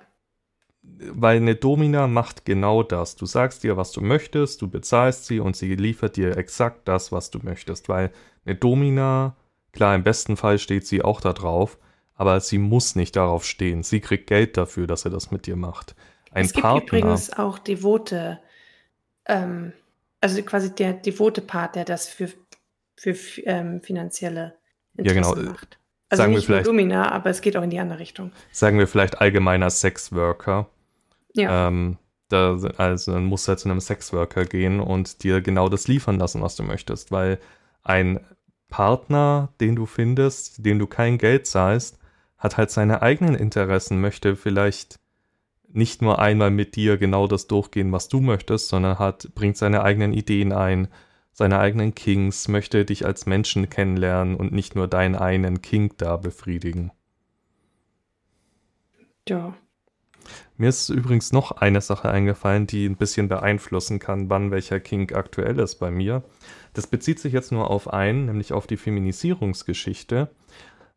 weil 1.09 1.37
eine 1.37 1.55
Domina 1.55 2.07
macht 2.07 2.45
genau 2.45 2.83
das. 2.83 3.15
Du 3.15 3.25
sagst 3.25 3.63
ihr, 3.63 3.77
was 3.77 3.91
du 3.91 4.01
möchtest, 4.01 4.61
du 4.61 4.69
bezahlst 4.69 5.25
sie 5.25 5.39
und 5.39 5.55
sie 5.55 5.75
liefert 5.75 6.17
dir 6.17 6.37
exakt 6.37 6.87
das, 6.87 7.11
was 7.11 7.31
du 7.31 7.39
möchtest. 7.41 7.89
Weil 7.89 8.11
eine 8.45 8.55
Domina, 8.55 9.35
klar, 9.73 9.95
im 9.95 10.03
besten 10.03 10.37
Fall 10.37 10.59
steht 10.59 10.87
sie 10.87 11.01
auch 11.01 11.21
da 11.21 11.33
drauf, 11.33 11.77
aber 12.15 12.39
sie 12.39 12.57
muss 12.57 12.95
nicht 12.95 13.15
darauf 13.15 13.45
stehen. 13.45 13.83
Sie 13.83 13.99
kriegt 13.99 14.27
Geld 14.27 14.57
dafür, 14.57 14.87
dass 14.87 15.05
er 15.05 15.11
das 15.11 15.31
mit 15.31 15.47
dir 15.47 15.55
macht. 15.55 15.95
Ein 16.31 16.45
es 16.45 16.53
gibt 16.53 16.63
Partner, 16.63 16.99
übrigens 16.99 17.33
auch 17.33 17.59
devote, 17.59 18.39
ähm, 19.25 19.73
also 20.21 20.41
quasi 20.43 20.73
der 20.73 20.93
devote 20.93 21.41
Part, 21.41 21.75
der 21.75 21.85
das 21.85 22.07
für, 22.07 22.29
für 22.95 23.15
ähm, 23.43 23.81
finanzielle 23.81 24.55
Interessen 24.95 25.23
ja, 25.23 25.33
genau. 25.33 25.51
macht. 25.51 25.79
Also 26.09 26.23
sagen 26.23 26.33
nicht 26.33 26.41
wir 26.41 26.55
vielleicht, 26.55 26.67
Domina, 26.67 27.11
aber 27.11 27.29
es 27.29 27.41
geht 27.41 27.55
auch 27.55 27.63
in 27.63 27.69
die 27.69 27.79
andere 27.79 27.99
Richtung. 27.99 28.31
Sagen 28.51 28.77
wir 28.77 28.87
vielleicht 28.87 29.21
allgemeiner 29.21 29.69
Sexworker. 29.69 30.69
Ja. 31.33 31.67
Ähm, 31.67 31.97
da, 32.27 32.57
also 32.77 33.13
dann 33.13 33.25
musst 33.25 33.47
du 33.47 33.49
halt 33.49 33.59
zu 33.59 33.69
einem 33.69 33.79
Sexworker 33.79 34.45
gehen 34.45 34.79
und 34.79 35.23
dir 35.23 35.41
genau 35.41 35.69
das 35.69 35.87
liefern 35.87 36.19
lassen, 36.19 36.41
was 36.41 36.55
du 36.55 36.63
möchtest, 36.63 37.11
weil 37.11 37.39
ein 37.83 38.19
Partner, 38.71 39.53
den 39.59 39.75
du 39.75 39.85
findest, 39.85 40.65
dem 40.65 40.79
du 40.79 40.87
kein 40.87 41.19
Geld 41.19 41.45
zahlst, 41.45 41.99
hat 42.39 42.57
halt 42.57 42.71
seine 42.71 43.03
eigenen 43.03 43.35
Interessen, 43.35 44.01
möchte 44.01 44.35
vielleicht 44.35 44.99
nicht 45.67 46.01
nur 46.01 46.17
einmal 46.17 46.49
mit 46.49 46.75
dir 46.75 46.97
genau 46.97 47.27
das 47.27 47.45
durchgehen, 47.45 47.91
was 47.91 48.07
du 48.07 48.19
möchtest, 48.19 48.69
sondern 48.69 48.97
hat, 48.97 49.29
bringt 49.35 49.57
seine 49.57 49.83
eigenen 49.83 50.13
Ideen 50.13 50.51
ein, 50.51 50.87
seine 51.33 51.59
eigenen 51.59 51.93
Kings, 51.93 52.47
möchte 52.47 52.83
dich 52.83 53.05
als 53.05 53.25
Menschen 53.25 53.69
kennenlernen 53.69 54.35
und 54.35 54.51
nicht 54.51 54.75
nur 54.75 54.87
deinen 54.87 55.15
einen 55.15 55.61
King 55.61 55.93
da 55.97 56.17
befriedigen. 56.17 56.91
Ja. 59.29 59.53
Mir 60.57 60.69
ist 60.69 60.89
übrigens 60.89 61.31
noch 61.31 61.51
eine 61.51 61.81
Sache 61.81 62.09
eingefallen, 62.09 62.67
die 62.67 62.85
ein 62.87 62.95
bisschen 62.95 63.27
beeinflussen 63.27 63.99
kann, 63.99 64.29
wann 64.29 64.51
welcher 64.51 64.79
King 64.79 65.13
aktuell 65.13 65.59
ist 65.59 65.75
bei 65.75 65.91
mir. 65.91 66.23
Das 66.73 66.87
bezieht 66.87 67.19
sich 67.19 67.33
jetzt 67.33 67.51
nur 67.51 67.69
auf 67.69 67.91
einen, 67.91 68.25
nämlich 68.25 68.53
auf 68.53 68.67
die 68.67 68.77
Feminisierungsgeschichte. 68.77 70.29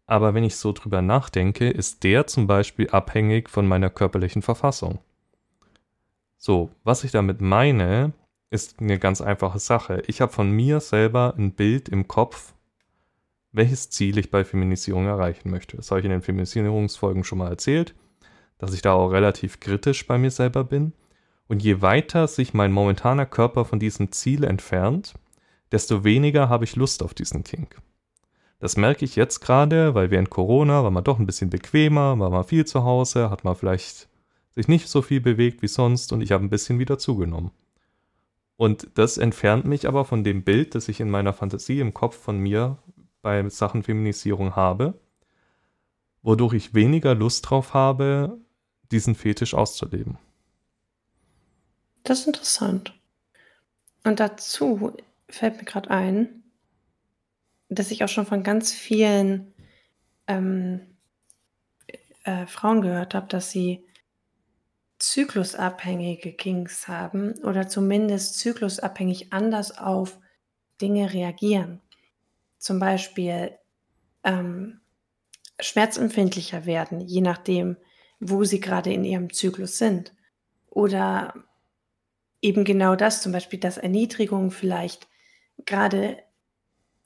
Aber 0.07 0.35
wenn 0.35 0.45
ich 0.45 0.57
so 0.57 0.73
drüber 0.73 1.03
nachdenke, 1.03 1.71
ist 1.71 2.05
der 2.05 2.27
zum 2.27 2.47
Beispiel 2.47 2.91
abhängig 2.91 3.49
von 3.49 3.67
meiner 3.67 3.91
körperlichen 3.91 4.43
Verfassung. 4.43 4.99
So, 6.37 6.71
was 6.85 7.05
ich 7.05 7.11
damit 7.11 7.41
meine, 7.41 8.13
ist 8.51 8.81
eine 8.81 8.99
ganz 8.99 9.21
einfache 9.21 9.59
Sache. 9.59 10.03
Ich 10.07 10.21
habe 10.21 10.33
von 10.33 10.51
mir 10.51 10.81
selber 10.81 11.35
ein 11.37 11.53
Bild 11.53 11.89
im 11.89 12.07
Kopf, 12.07 12.53
welches 13.51 13.89
Ziel 13.91 14.19
ich 14.19 14.31
bei 14.31 14.45
Feminisierung 14.45 15.07
erreichen 15.07 15.51
möchte. 15.51 15.77
Das 15.77 15.91
habe 15.91 16.01
ich 16.01 16.05
in 16.05 16.11
den 16.11 16.23
Feminisierungsfolgen 16.23 17.25
schon 17.25 17.39
mal 17.39 17.49
erzählt, 17.49 17.95
dass 18.59 18.75
ich 18.75 18.83
da 18.83 18.93
auch 18.93 19.09
relativ 19.09 19.61
kritisch 19.61 20.07
bei 20.07 20.19
mir 20.19 20.31
selber 20.31 20.65
bin. 20.65 20.93
Und 21.49 21.63
je 21.63 21.83
weiter 21.83 22.27
sich 22.27 22.55
mein 22.55 22.73
momentaner 22.73 23.27
Körper 23.27 23.65
von 23.65 23.79
diesem 23.79 24.13
Ziel 24.13 24.45
entfernt, 24.45 25.15
desto 25.73 26.05
weniger 26.05 26.49
habe 26.49 26.65
ich 26.65 26.77
Lust 26.77 27.03
auf 27.03 27.15
diesen 27.15 27.45
Kink. 27.45 27.81
Das 28.61 28.77
merke 28.77 29.05
ich 29.05 29.17
jetzt 29.17 29.41
gerade, 29.41 29.95
weil 29.95 30.11
während 30.11 30.31
Corona 30.31 30.83
war 30.83 30.91
man 30.91 31.05
doch 31.05 31.19
ein 31.19 31.27
bisschen 31.27 31.51
bequemer, 31.51 32.19
war 32.19 32.31
man 32.31 32.45
viel 32.45 32.65
zu 32.65 32.85
Hause, 32.85 33.29
hat 33.29 33.45
man 33.45 33.55
vielleicht 33.57 34.09
sich 34.55 34.69
nicht 34.69 34.89
so 34.89 35.03
viel 35.03 35.21
bewegt 35.21 35.63
wie 35.63 35.69
sonst 35.69 36.13
und 36.13 36.21
ich 36.21 36.33
habe 36.33 36.45
ein 36.45 36.51
bisschen 36.51 36.79
wieder 36.79 36.97
zugenommen. 36.97 37.51
Und 38.57 38.89
das 38.95 39.19
entfernt 39.19 39.65
mich 39.65 39.89
aber 39.89 40.05
von 40.05 40.23
dem 40.23 40.45
Bild, 40.45 40.75
das 40.75 40.89
ich 40.89 41.01
in 41.01 41.11
meiner 41.11 41.33
Fantasie 41.33 41.81
im 41.81 41.93
Kopf 41.93 42.17
von 42.17 42.39
mir 42.39 42.79
bei 43.21 43.47
Sachen 43.49 43.83
Feminisierung 43.83 44.55
habe, 44.55 44.95
wodurch 46.23 46.55
ich 46.55 46.75
weniger 46.75 47.15
Lust 47.15 47.51
drauf 47.51 47.75
habe, 47.75 48.39
diesen 48.93 49.15
Fetisch 49.15 49.55
auszuleben. 49.55 50.19
Das 52.03 52.21
ist 52.21 52.27
interessant. 52.27 52.95
Und 54.05 54.21
dazu 54.21 54.93
fällt 55.29 55.57
mir 55.57 55.65
gerade 55.65 55.91
ein, 55.91 56.43
dass 57.69 57.91
ich 57.91 58.05
auch 58.05 58.09
schon 58.09 58.27
von 58.27 58.43
ganz 58.43 58.73
vielen 58.73 59.55
ähm, 60.27 60.97
äh, 62.25 62.47
Frauen 62.47 62.83
gehört 62.83 63.15
habe, 63.15 63.27
dass 63.27 63.51
sie 63.51 63.85
zyklusabhängige 64.99 66.33
Kings 66.33 66.89
haben 66.89 67.35
oder 67.43 67.69
zumindest 67.69 68.39
zyklusabhängig 68.39 69.33
anders 69.33 69.77
auf 69.77 70.19
Dinge 70.81 71.13
reagieren. 71.13 71.81
Zum 72.59 72.79
Beispiel 72.79 73.59
ähm, 74.23 74.81
schmerzempfindlicher 75.61 76.67
werden, 76.67 77.01
je 77.01 77.21
nachdem, 77.21 77.77
wo 78.27 78.45
sie 78.45 78.61
gerade 78.61 78.93
in 78.93 79.05
ihrem 79.05 79.33
Zyklus 79.33 79.79
sind. 79.79 80.15
Oder 80.71 81.35
eben 82.41 82.65
genau 82.65 82.97
das, 82.97 83.23
zum 83.23 83.33
Beispiel, 83.33 83.61
dass 83.61 83.79
Erniedrigung 83.79 84.51
vielleicht 84.51 85.09
gerade 85.67 86.19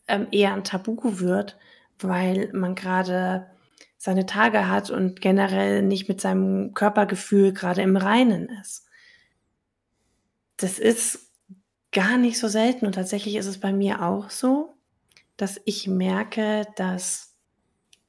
ähm, 0.06 0.28
eher 0.30 0.54
ein 0.54 0.64
Tabu 0.64 0.96
wird, 1.20 1.58
weil 1.98 2.50
man 2.52 2.74
gerade 2.74 3.50
seine 3.96 4.26
Tage 4.26 4.68
hat 4.68 4.90
und 4.90 5.20
generell 5.20 5.82
nicht 5.82 6.08
mit 6.08 6.20
seinem 6.20 6.72
Körpergefühl 6.72 7.52
gerade 7.52 7.82
im 7.82 7.96
Reinen 7.96 8.48
ist. 8.62 8.86
Das 10.56 10.78
ist 10.78 11.32
gar 11.92 12.16
nicht 12.16 12.38
so 12.38 12.48
selten 12.48 12.86
und 12.86 12.94
tatsächlich 12.94 13.34
ist 13.34 13.46
es 13.46 13.58
bei 13.58 13.72
mir 13.72 14.02
auch 14.02 14.30
so, 14.30 14.74
dass 15.36 15.60
ich 15.64 15.88
merke, 15.88 16.66
dass 16.76 17.34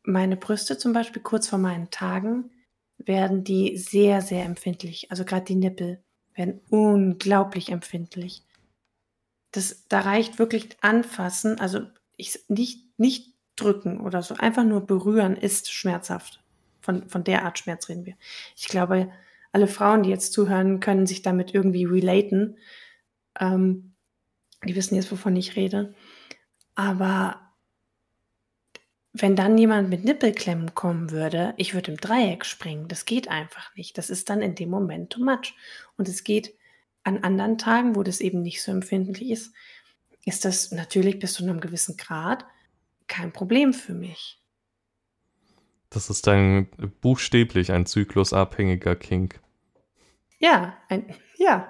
meine 0.04 0.38
Brüste 0.38 0.78
zum 0.78 0.93
Beispiel 0.93 1.22
kurz 1.22 1.48
vor 1.48 1.60
meinen 1.60 1.89
Tagen 1.89 2.52
werden 2.99 3.43
die 3.43 3.77
sehr, 3.77 4.21
sehr 4.21 4.45
empfindlich. 4.45 5.09
Also 5.12 5.25
gerade 5.25 5.45
die 5.45 5.55
Nippel 5.55 6.03
werden 6.35 6.62
unglaublich 6.69 7.69
empfindlich. 7.69 8.43
Das, 9.51 9.88
da 9.88 10.01
reicht 10.01 10.38
wirklich 10.38 10.77
anfassen, 10.81 11.59
also 11.59 11.81
ich 12.17 12.39
nicht, 12.49 12.99
nicht 12.99 13.33
drücken 13.55 13.99
oder 13.99 14.21
so, 14.21 14.35
einfach 14.35 14.63
nur 14.63 14.85
berühren 14.85 15.35
ist 15.35 15.71
schmerzhaft. 15.71 16.43
Von, 16.81 17.09
von 17.09 17.23
der 17.23 17.45
Art 17.45 17.59
Schmerz 17.59 17.89
reden 17.89 18.05
wir. 18.05 18.15
Ich 18.55 18.67
glaube, 18.67 19.12
alle 19.51 19.67
Frauen, 19.67 20.03
die 20.03 20.09
jetzt 20.09 20.33
zuhören, 20.33 20.79
können 20.79 21.07
sich 21.07 21.21
damit 21.21 21.53
irgendwie 21.53 21.85
relaten. 21.85 22.57
Ähm, 23.39 23.95
die 24.63 24.75
wissen 24.75 24.95
jetzt, 24.95 25.12
wovon 25.12 25.35
ich 25.35 25.55
rede. 25.55 25.93
Aber 26.75 27.48
wenn 29.21 29.36
dann 29.36 29.58
jemand 29.58 29.89
mit 29.89 30.03
Nippelklemmen 30.03 30.73
kommen 30.75 31.12
würde, 31.12 31.53
ich 31.58 31.73
würde 31.73 31.91
im 31.91 31.97
Dreieck 31.97 32.45
springen. 32.45 32.88
Das 32.88 33.05
geht 33.05 33.27
einfach 33.27 33.75
nicht. 33.75 33.97
Das 33.97 34.10
ist 34.10 34.29
dann 34.29 34.41
in 34.41 34.55
dem 34.55 34.69
Moment 34.69 35.12
too 35.12 35.23
much. 35.23 35.55
Und 35.97 36.08
es 36.08 36.23
geht 36.23 36.53
an 37.03 37.23
anderen 37.23 37.58
Tagen, 37.58 37.95
wo 37.95 38.03
das 38.03 38.21
eben 38.21 38.41
nicht 38.41 38.62
so 38.62 38.71
empfindlich 38.71 39.29
ist, 39.29 39.53
ist 40.25 40.45
das 40.45 40.71
natürlich 40.71 41.19
bis 41.19 41.34
zu 41.34 41.43
einem 41.43 41.60
gewissen 41.60 41.97
Grad 41.97 42.45
kein 43.08 43.32
Problem 43.34 43.73
für 43.73 43.93
mich. 43.93 44.39
Das 45.89 46.10
ist 46.10 46.27
dann 46.27 46.67
buchstäblich 47.01 47.71
ein 47.71 47.86
zyklusabhängiger 47.86 48.95
Kink. 48.95 49.39
Ja, 50.38 50.77
ein, 50.88 51.15
ja. 51.38 51.67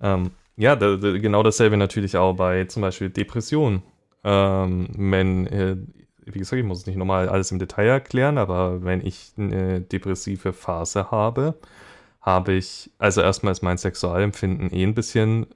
Ähm, 0.00 0.30
ja, 0.56 0.74
da, 0.76 0.96
da, 0.96 1.12
genau 1.18 1.42
dasselbe 1.42 1.76
natürlich 1.76 2.16
auch 2.16 2.34
bei 2.34 2.64
zum 2.64 2.82
Beispiel 2.82 3.10
Depressionen. 3.10 3.82
Ähm, 4.24 4.88
wenn, 4.96 5.46
äh, 5.46 5.76
wie 6.24 6.38
gesagt, 6.38 6.58
ich 6.58 6.66
muss 6.66 6.78
es 6.78 6.86
nicht 6.86 6.96
nochmal 6.96 7.28
alles 7.28 7.52
im 7.52 7.58
Detail 7.58 7.88
erklären, 7.88 8.38
aber 8.38 8.82
wenn 8.82 9.04
ich 9.04 9.32
eine 9.36 9.80
depressive 9.80 10.52
Phase 10.52 11.10
habe, 11.10 11.54
habe 12.20 12.54
ich, 12.54 12.90
also 12.98 13.20
erstmal 13.20 13.52
ist 13.52 13.62
mein 13.62 13.76
Sexualempfinden 13.78 14.72
eh 14.72 14.82
ein 14.82 14.94
bisschen 14.94 15.46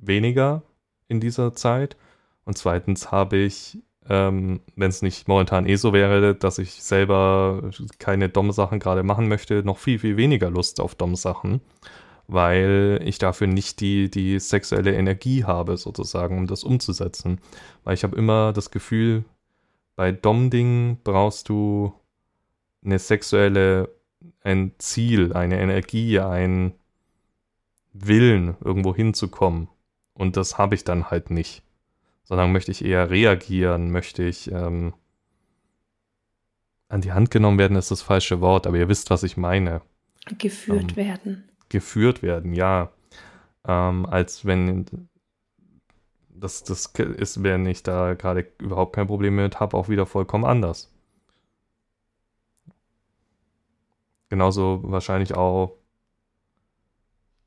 weniger 0.00 0.62
in 1.08 1.20
dieser 1.20 1.52
Zeit. 1.54 1.96
Und 2.44 2.56
zweitens 2.56 3.10
habe 3.10 3.36
ich, 3.38 3.78
ähm, 4.08 4.60
wenn 4.76 4.90
es 4.90 5.02
nicht 5.02 5.28
momentan 5.28 5.66
eh 5.66 5.76
so 5.76 5.92
wäre, 5.92 6.34
dass 6.34 6.58
ich 6.58 6.82
selber 6.82 7.70
keine 7.98 8.28
Dom-Sachen 8.28 8.78
gerade 8.78 9.02
machen 9.02 9.28
möchte, 9.28 9.64
noch 9.64 9.78
viel, 9.78 9.98
viel 9.98 10.16
weniger 10.16 10.50
Lust 10.50 10.80
auf 10.80 10.94
Dom-Sachen, 10.94 11.60
weil 12.32 13.00
ich 13.04 13.18
dafür 13.18 13.46
nicht 13.46 13.80
die, 13.80 14.10
die 14.10 14.38
sexuelle 14.38 14.94
Energie 14.94 15.44
habe, 15.44 15.76
sozusagen, 15.76 16.38
um 16.38 16.46
das 16.46 16.64
umzusetzen. 16.64 17.40
Weil 17.84 17.94
ich 17.94 18.04
habe 18.04 18.16
immer 18.16 18.52
das 18.52 18.70
Gefühl, 18.70 19.24
bei 19.96 20.12
Dom-Dingen 20.12 20.98
brauchst 21.04 21.48
du 21.48 21.92
eine 22.84 22.98
sexuelle, 22.98 23.88
ein 24.42 24.72
Ziel, 24.78 25.32
eine 25.32 25.60
Energie, 25.60 26.18
ein 26.20 26.74
Willen, 27.92 28.56
irgendwo 28.64 28.94
hinzukommen. 28.94 29.68
Und 30.14 30.36
das 30.36 30.58
habe 30.58 30.74
ich 30.74 30.84
dann 30.84 31.10
halt 31.10 31.30
nicht 31.30 31.62
sondern 32.24 32.52
möchte 32.52 32.70
ich 32.70 32.82
eher 32.82 33.10
reagieren, 33.10 33.90
möchte 33.90 34.22
ich 34.22 34.50
ähm, 34.50 34.94
an 36.88 37.00
die 37.00 37.12
Hand 37.12 37.30
genommen 37.30 37.58
werden, 37.58 37.76
ist 37.76 37.90
das 37.90 38.00
falsche 38.02 38.40
Wort, 38.40 38.66
aber 38.66 38.78
ihr 38.78 38.88
wisst, 38.88 39.10
was 39.10 39.22
ich 39.22 39.36
meine. 39.36 39.82
Geführt 40.38 40.92
ähm, 40.92 40.96
werden. 40.96 41.48
Geführt 41.72 42.22
werden, 42.22 42.52
ja. 42.52 42.92
Ähm, 43.66 44.04
als 44.06 44.44
wenn 44.44 45.08
das, 46.28 46.64
das 46.64 46.86
ist, 46.86 47.42
wenn 47.42 47.64
ich 47.66 47.82
da 47.82 48.12
gerade 48.14 48.46
überhaupt 48.58 48.94
kein 48.94 49.06
Problem 49.06 49.36
mit 49.36 49.58
habe, 49.58 49.76
auch 49.76 49.88
wieder 49.88 50.04
vollkommen 50.04 50.44
anders. 50.44 50.92
Genauso 54.28 54.80
wahrscheinlich 54.84 55.34
auch 55.34 55.76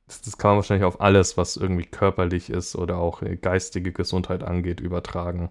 das, 0.07 0.21
das, 0.21 0.37
kann 0.37 0.51
man 0.51 0.57
wahrscheinlich 0.57 0.85
auf 0.85 1.01
alles, 1.01 1.37
was 1.37 1.57
irgendwie 1.57 1.85
körperlich 1.85 2.49
ist 2.49 2.75
oder 2.75 2.97
auch 2.97 3.21
äh, 3.21 3.37
geistige 3.37 3.91
Gesundheit 3.91 4.43
angeht, 4.43 4.79
übertragen. 4.79 5.49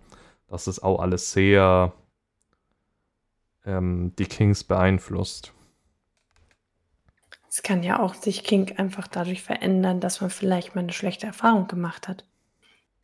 Das 0.49 0.66
ist 0.66 0.82
auch 0.82 1.01
alles 1.01 1.32
sehr 1.32 1.92
ähm, 3.64 4.12
die 4.18 4.26
Kings 4.26 4.64
beeinflusst. 4.64 5.53
Es 7.55 7.62
kann 7.62 7.84
ja 7.84 8.00
auch 8.00 8.14
sich 8.14 8.42
King 8.42 8.76
einfach 8.78 9.07
dadurch 9.07 9.40
verändern, 9.44 10.00
dass 10.00 10.20
man 10.20 10.28
vielleicht 10.28 10.74
mal 10.74 10.80
eine 10.80 10.92
schlechte 10.92 11.28
Erfahrung 11.28 11.68
gemacht 11.68 12.09
hat. 12.09 12.24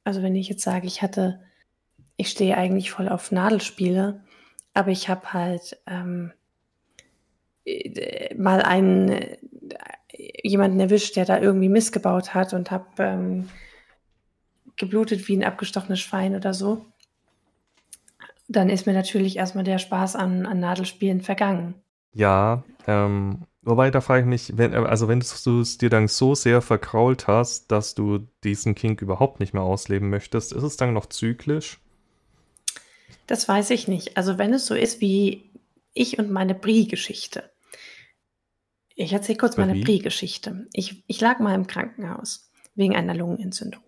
Also 0.03 0.25
wenn 0.25 0.35
ich 0.35 0.49
jetzt 0.49 0.65
sage, 0.65 0.89
ich 0.89 1.03
hatte, 1.03 1.41
ich 2.17 2.31
stehe 2.31 2.57
eigentlich 2.57 2.91
voll 2.91 3.09
auf 3.09 3.31
Nadelspiele, 3.31 4.25
aber 4.75 4.91
ich 4.91 5.09
habe 5.09 5.33
halt 5.33 5.81
ähm, 5.87 6.33
äh, 7.65 8.35
mal 8.35 8.61
einen 8.63 9.21
jemanden 10.43 10.81
erwischt, 10.81 11.15
der 11.15 11.27
da 11.27 11.39
irgendwie 11.39 11.69
missgebaut 11.69 12.35
hat 12.35 12.53
und 12.53 12.73
habe 12.73 12.87
ähm, 12.99 13.49
geblutet 14.75 15.29
wie 15.29 15.37
ein 15.37 15.45
abgestochenes 15.45 16.01
Schwein 16.01 16.35
oder 16.35 16.55
so, 16.55 16.87
dann 18.49 18.69
ist 18.69 18.89
mir 18.89 18.95
natürlich 18.95 19.37
erstmal 19.37 19.63
der 19.63 19.79
Spaß 19.79 20.17
an, 20.17 20.45
an 20.45 20.59
Nadelspielen 20.59 21.21
vergangen. 21.21 21.77
Ja, 22.15 22.65
ähm, 22.89 23.47
Wobei, 23.63 23.91
da 23.91 24.01
frage 24.01 24.23
ich 24.23 24.27
mich, 24.27 24.57
wenn, 24.57 24.73
also 24.75 25.07
wenn 25.09 25.21
du 25.21 25.61
es 25.61 25.79
dir 25.79 25.91
dann 25.91 26.09
so 26.09 26.35
sehr 26.35 26.63
verkrault 26.63 27.27
hast, 27.27 27.71
dass 27.71 27.95
du 27.95 28.27
diesen 28.43 28.75
Kink 28.75 29.03
überhaupt 29.03 29.39
nicht 29.39 29.53
mehr 29.53 29.63
ausleben 29.63 30.09
möchtest, 30.09 30.53
ist 30.53 30.63
es 30.63 30.79
dann 30.79 30.95
noch 30.95 31.07
zyklisch? 31.07 31.79
Das 33.27 33.47
weiß 33.49 33.71
ich 33.71 33.87
nicht. 33.87 34.17
Also 34.17 34.39
wenn 34.39 34.55
es 34.55 34.67
so 34.67 34.75
ist 34.75 35.01
wie 35.01 35.51
ich 35.93 36.19
und 36.19 36.31
meine 36.31 36.55
Brie-Geschichte. 36.55 37.51
Ich 38.95 39.13
erzähle 39.13 39.39
kurz 39.39 39.57
meine 39.57 39.79
Brie-Geschichte. 39.79 40.67
Ich, 40.73 41.05
ich 41.07 41.21
lag 41.21 41.39
mal 41.39 41.55
im 41.55 41.67
Krankenhaus 41.67 42.51
wegen 42.75 42.97
einer 42.97 43.15
Lungenentzündung. 43.15 43.83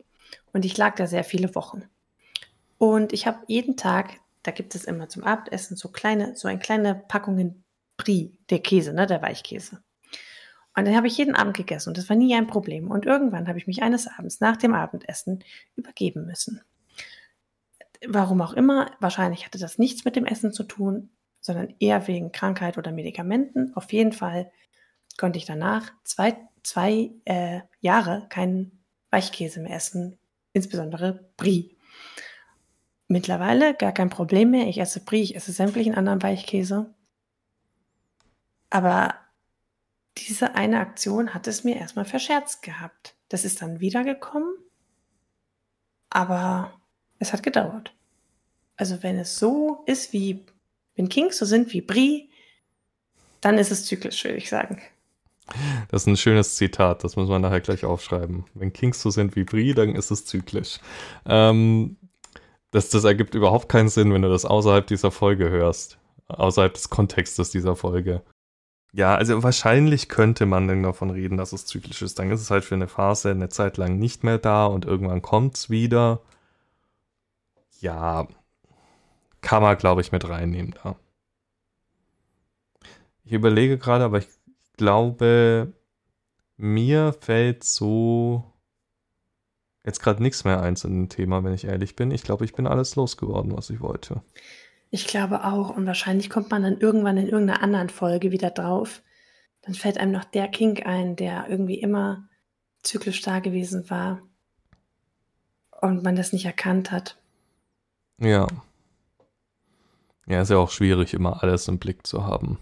Und 0.53 0.65
ich 0.65 0.77
lag 0.77 0.97
da 0.97 1.07
sehr 1.07 1.25
viele 1.25 1.55
Wochen. 1.55 1.85
Und 2.79 3.13
ich 3.13 3.27
habe 3.27 3.39
jeden 3.47 3.77
Tag, 3.77 4.21
da 4.43 4.51
gibt 4.51 4.75
es 4.75 4.85
immer 4.85 5.09
zum 5.09 5.25
Abendessen 5.25 5.77
so 5.77 5.89
kleine, 5.89 6.37
so 6.37 6.49
eine 6.49 6.59
kleine 6.59 6.95
Packungen 7.09 7.65
Brie, 7.97 8.37
der 8.51 8.61
Käse, 8.61 8.93
ne, 8.93 9.07
der 9.07 9.23
Weichkäse. 9.23 9.83
Und 10.75 10.87
den 10.87 10.97
habe 10.97 11.07
ich 11.07 11.19
jeden 11.19 11.35
Abend 11.35 11.57
gegessen 11.57 11.91
und 11.91 11.99
das 11.99 12.09
war 12.09 12.17
nie 12.17 12.35
ein 12.35 12.47
Problem. 12.47 12.91
Und 12.91 13.05
irgendwann 13.05 13.47
habe 13.49 13.59
ich 13.59 13.67
mich 13.67 13.83
eines 13.83 14.09
Abends 14.09 14.41
nach 14.41 14.57
dem 14.57 14.75
Abendessen 14.75 15.45
übergeben 15.77 16.25
müssen. 16.25 16.63
Warum 18.07 18.41
auch 18.41 18.55
immer, 18.55 18.91
wahrscheinlich 18.99 19.45
hatte 19.45 19.59
das 19.59 19.79
nichts 19.79 20.05
mit 20.05 20.17
dem 20.17 20.25
Essen 20.25 20.53
zu 20.53 20.65
tun, 20.65 21.11
sondern 21.41 21.75
eher 21.79 22.07
wegen 22.09 22.33
Krankheit 22.33 22.79
oder 22.79 22.91
Medikamenten. 22.91 23.73
Auf 23.77 23.93
jeden 23.93 24.13
Fall 24.13 24.51
konnte 25.19 25.39
ich 25.39 25.45
danach 25.45 25.93
zwei, 26.05 26.37
zwei 26.63 27.11
äh, 27.27 27.61
Jahre 27.81 28.27
keinen 28.31 28.83
Weichkäse 29.11 29.61
mehr 29.61 29.77
essen, 29.77 30.19
insbesondere 30.53 31.29
Brie. 31.37 31.77
Mittlerweile 33.09 33.75
gar 33.75 33.93
kein 33.93 34.09
Problem 34.09 34.53
mehr. 34.53 34.69
Ich 34.69 34.79
esse 34.79 35.05
Brie, 35.05 35.23
ich 35.23 35.37
esse 35.37 35.53
sämtlichen 35.53 35.95
anderen 35.95 36.23
Weichkäse. 36.23 36.95
Aber 38.73 39.15
diese 40.17 40.55
eine 40.55 40.81
Aktion 40.81 41.35
hat 41.35 41.47
es 41.47 41.63
mir 41.63 41.77
erstmal 41.77 42.07
verscherzt 42.07 42.63
gehabt. 42.63 43.15
Das 43.29 43.45
ist 43.45 43.61
dann 43.61 43.81
wiedergekommen, 43.81 44.49
aber 46.09 46.73
es 47.19 47.35
hat 47.35 47.43
gedauert. 47.43 47.95
Also 48.77 49.03
wenn 49.03 49.19
es 49.19 49.39
so 49.39 49.83
ist 49.85 50.15
wie, 50.15 50.47
wenn 50.97 51.11
Kings 51.11 51.37
so 51.37 51.45
sind 51.45 51.71
wie 51.75 51.83
Brie, 51.83 52.31
dann 53.43 53.59
ist 53.59 53.71
es 53.71 53.85
zyklisch, 53.85 54.25
würde 54.25 54.39
ich 54.39 54.49
sagen. 54.49 54.81
Das 55.91 56.03
ist 56.03 56.07
ein 56.07 56.17
schönes 56.17 56.57
Zitat, 56.57 57.05
das 57.05 57.17
muss 57.17 57.29
man 57.29 57.43
nachher 57.43 57.61
gleich 57.61 57.85
aufschreiben. 57.85 58.47
Wenn 58.55 58.73
Kings 58.73 59.03
so 59.03 59.11
sind 59.11 59.37
wie 59.37 59.45
Brie, 59.45 59.75
dann 59.75 59.95
ist 59.95 60.11
es 60.11 60.25
zyklisch. 60.25 60.81
Ähm, 61.27 61.99
das, 62.71 62.89
das 62.89 63.05
ergibt 63.05 63.35
überhaupt 63.35 63.69
keinen 63.69 63.91
Sinn, 63.91 64.15
wenn 64.15 64.23
du 64.23 64.31
das 64.31 64.47
außerhalb 64.47 64.87
dieser 64.87 65.11
Folge 65.11 65.51
hörst. 65.51 65.99
Außerhalb 66.29 66.73
des 66.73 66.89
Kontextes 66.89 67.51
dieser 67.51 67.77
Folge. 67.77 68.23
Ja, 68.95 69.15
also 69.15 69.43
wahrscheinlich 69.43 70.09
könnte 70.09 70.45
man 70.47 70.69
dann 70.69 70.83
davon 70.83 71.11
reden, 71.11 71.37
dass 71.39 71.53
es 71.53 71.65
zyklisch 71.67 72.03
ist. 72.03 72.19
Dann 72.19 72.31
ist 72.31 72.41
es 72.43 72.51
halt 72.51 72.65
für 72.65 72.75
eine 72.75 72.89
Phase 72.89 73.31
eine 73.31 73.49
Zeit 73.49 73.77
lang 73.79 73.99
nicht 73.99 74.23
mehr 74.25 74.39
da 74.39 74.67
und 74.67 74.85
irgendwann 74.85 75.23
kommt 75.23 75.57
es 75.57 75.71
wieder. 75.71 76.21
Ja, 77.81 78.29
kann 79.43 79.63
man, 79.63 79.77
glaube 79.77 80.01
ich, 80.01 80.13
mit 80.13 80.29
reinnehmen 80.29 80.75
da. 80.83 80.97
Ich 83.25 83.33
überlege 83.33 83.79
gerade, 83.79 84.05
aber 84.05 84.19
ich 84.19 84.29
glaube, 84.77 85.73
mir 86.57 87.13
fällt 87.13 87.65
so 87.65 88.45
jetzt 89.85 90.01
gerade 90.01 90.23
nichts 90.23 90.45
mehr 90.45 90.61
ein 90.63 90.77
zu 90.77 90.89
dem 90.89 91.09
Thema, 91.09 91.43
wenn 91.45 91.55
ich 91.55 91.65
ehrlich 91.65 91.97
bin. 91.97 92.11
Ich 92.11 92.23
glaube, 92.23 92.45
ich 92.45 92.53
bin 92.55 92.67
alles 92.67 92.97
losgeworden, 92.97 93.57
was 93.57 93.71
ich 93.71 93.81
wollte. 93.81 94.23
Ich 94.95 95.07
glaube 95.07 95.45
auch. 95.45 95.71
Und 95.71 95.87
wahrscheinlich 95.87 96.29
kommt 96.29 96.51
man 96.51 96.63
dann 96.63 96.79
irgendwann 96.79 97.17
in 97.17 97.27
irgendeiner 97.27 97.63
anderen 97.63 97.89
Folge 97.89 98.31
wieder 98.31 98.51
drauf. 98.51 99.03
Dann 99.63 99.75
fällt 99.75 99.97
einem 99.97 100.13
noch 100.13 100.25
der 100.25 100.49
Kink 100.49 100.85
ein, 100.85 101.17
der 101.17 101.47
irgendwie 101.49 101.81
immer 101.81 102.29
zyklisch 102.83 103.23
da 103.23 103.41
gewesen 103.41 103.89
war. 103.89 104.21
Und 105.81 106.05
man 106.05 106.15
das 106.15 106.35
nicht 106.35 106.45
erkannt 106.45 106.93
hat. 106.93 107.17
Ja. 108.19 108.47
Ja, 110.27 110.43
ist 110.43 110.51
ja 110.51 110.59
auch 110.59 110.71
schwierig, 110.71 111.15
immer 111.15 111.43
alles 111.43 111.69
im 111.69 111.79
Blick 111.79 112.07
zu 112.07 112.27
haben. 112.27 112.59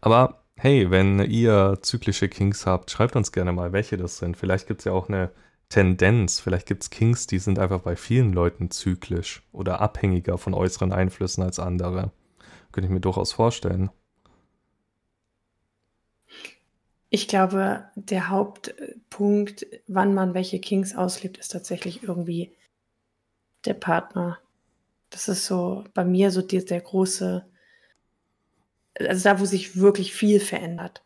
Aber 0.00 0.42
hey, 0.56 0.90
wenn 0.90 1.18
ihr 1.18 1.80
zyklische 1.82 2.30
Kinks 2.30 2.64
habt, 2.64 2.90
schreibt 2.90 3.14
uns 3.14 3.30
gerne 3.30 3.52
mal, 3.52 3.74
welche 3.74 3.98
das 3.98 4.16
sind. 4.16 4.38
Vielleicht 4.38 4.66
gibt 4.66 4.80
es 4.80 4.84
ja 4.86 4.92
auch 4.92 5.10
eine 5.10 5.30
Tendenz. 5.68 6.40
Vielleicht 6.40 6.66
gibt 6.66 6.82
es 6.82 6.90
Kings, 6.90 7.26
die 7.26 7.38
sind 7.38 7.58
einfach 7.58 7.80
bei 7.80 7.96
vielen 7.96 8.32
Leuten 8.32 8.70
zyklisch 8.70 9.42
oder 9.52 9.80
abhängiger 9.80 10.38
von 10.38 10.54
äußeren 10.54 10.92
Einflüssen 10.92 11.42
als 11.42 11.58
andere. 11.58 12.12
Könnte 12.72 12.86
ich 12.86 12.92
mir 12.92 13.00
durchaus 13.00 13.32
vorstellen. 13.32 13.90
Ich 17.10 17.28
glaube, 17.28 17.84
der 17.94 18.28
Hauptpunkt, 18.28 19.66
wann 19.86 20.14
man 20.14 20.34
welche 20.34 20.58
Kings 20.58 20.96
auslebt, 20.96 21.38
ist 21.38 21.52
tatsächlich 21.52 22.02
irgendwie 22.02 22.52
der 23.64 23.74
Partner. 23.74 24.38
Das 25.10 25.28
ist 25.28 25.46
so 25.46 25.84
bei 25.94 26.04
mir 26.04 26.32
so 26.32 26.42
der, 26.42 26.62
der 26.62 26.80
große, 26.80 27.46
also 28.98 29.22
da, 29.22 29.38
wo 29.38 29.44
sich 29.44 29.76
wirklich 29.76 30.12
viel 30.12 30.40
verändert. 30.40 31.04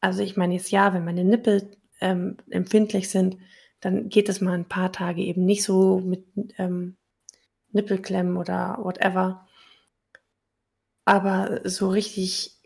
Also 0.00 0.22
ich 0.22 0.36
meine 0.36 0.54
jetzt 0.54 0.70
ja, 0.70 0.92
wenn 0.92 1.06
meine 1.06 1.24
Nippel 1.24 1.74
ähm, 2.02 2.36
empfindlich 2.50 3.08
sind, 3.08 3.38
dann 3.86 4.08
geht 4.08 4.28
es 4.28 4.40
mal 4.40 4.54
ein 4.54 4.64
paar 4.64 4.90
Tage 4.90 5.22
eben 5.22 5.44
nicht 5.44 5.62
so 5.62 6.00
mit 6.00 6.26
ähm, 6.58 6.96
Nippelklemmen 7.70 8.36
oder 8.36 8.78
whatever. 8.82 9.46
Aber 11.04 11.60
so 11.62 11.90
richtig 11.90 12.60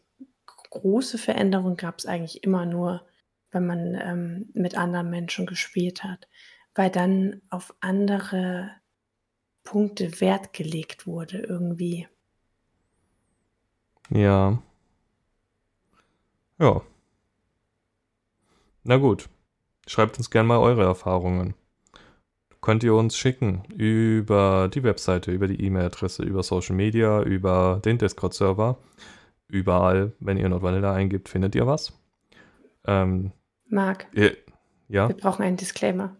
große 0.47 1.19
Veränderungen 1.19 1.77
gab 1.77 1.99
es 1.99 2.07
eigentlich 2.07 2.43
immer 2.43 2.65
nur, 2.65 3.07
wenn 3.51 3.67
man 3.67 4.01
ähm, 4.03 4.49
mit 4.55 4.79
anderen 4.79 5.11
Menschen 5.11 5.45
gespielt 5.45 6.05
hat, 6.05 6.27
weil 6.75 6.89
dann 6.89 7.43
auf 7.51 7.75
andere 7.81 8.71
Punkte 9.63 10.23
Wert 10.23 10.55
gelegt 10.55 11.07
wurde 11.07 11.41
irgendwie. 11.41 12.09
Ja. 14.09 14.63
Ja. 16.59 16.81
Na 18.85 18.97
gut. 18.97 19.29
Schreibt 19.91 20.19
uns 20.19 20.31
gerne 20.31 20.47
mal 20.47 20.59
eure 20.59 20.85
Erfahrungen. 20.85 21.55
Könnt 22.61 22.85
ihr 22.85 22.95
uns 22.95 23.17
schicken 23.17 23.65
über 23.75 24.71
die 24.73 24.85
Webseite, 24.85 25.33
über 25.33 25.49
die 25.49 25.61
E-Mail-Adresse, 25.65 26.23
über 26.23 26.45
Social 26.45 26.77
Media, 26.77 27.23
über 27.23 27.83
den 27.85 27.99
Discord-Server. 27.99 28.79
Überall, 29.49 30.13
wenn 30.21 30.37
ihr 30.37 30.49
Nordvanilla 30.49 30.95
eingibt, 30.95 31.29
findet 31.29 31.57
ihr 31.57 31.67
was. 31.67 31.93
Ähm, 32.87 33.33
Marc. 33.67 34.07
Ihr, 34.13 34.37
ja? 34.87 35.09
Wir 35.09 35.17
brauchen 35.17 35.43
einen 35.43 35.57
Disclaimer. 35.57 36.15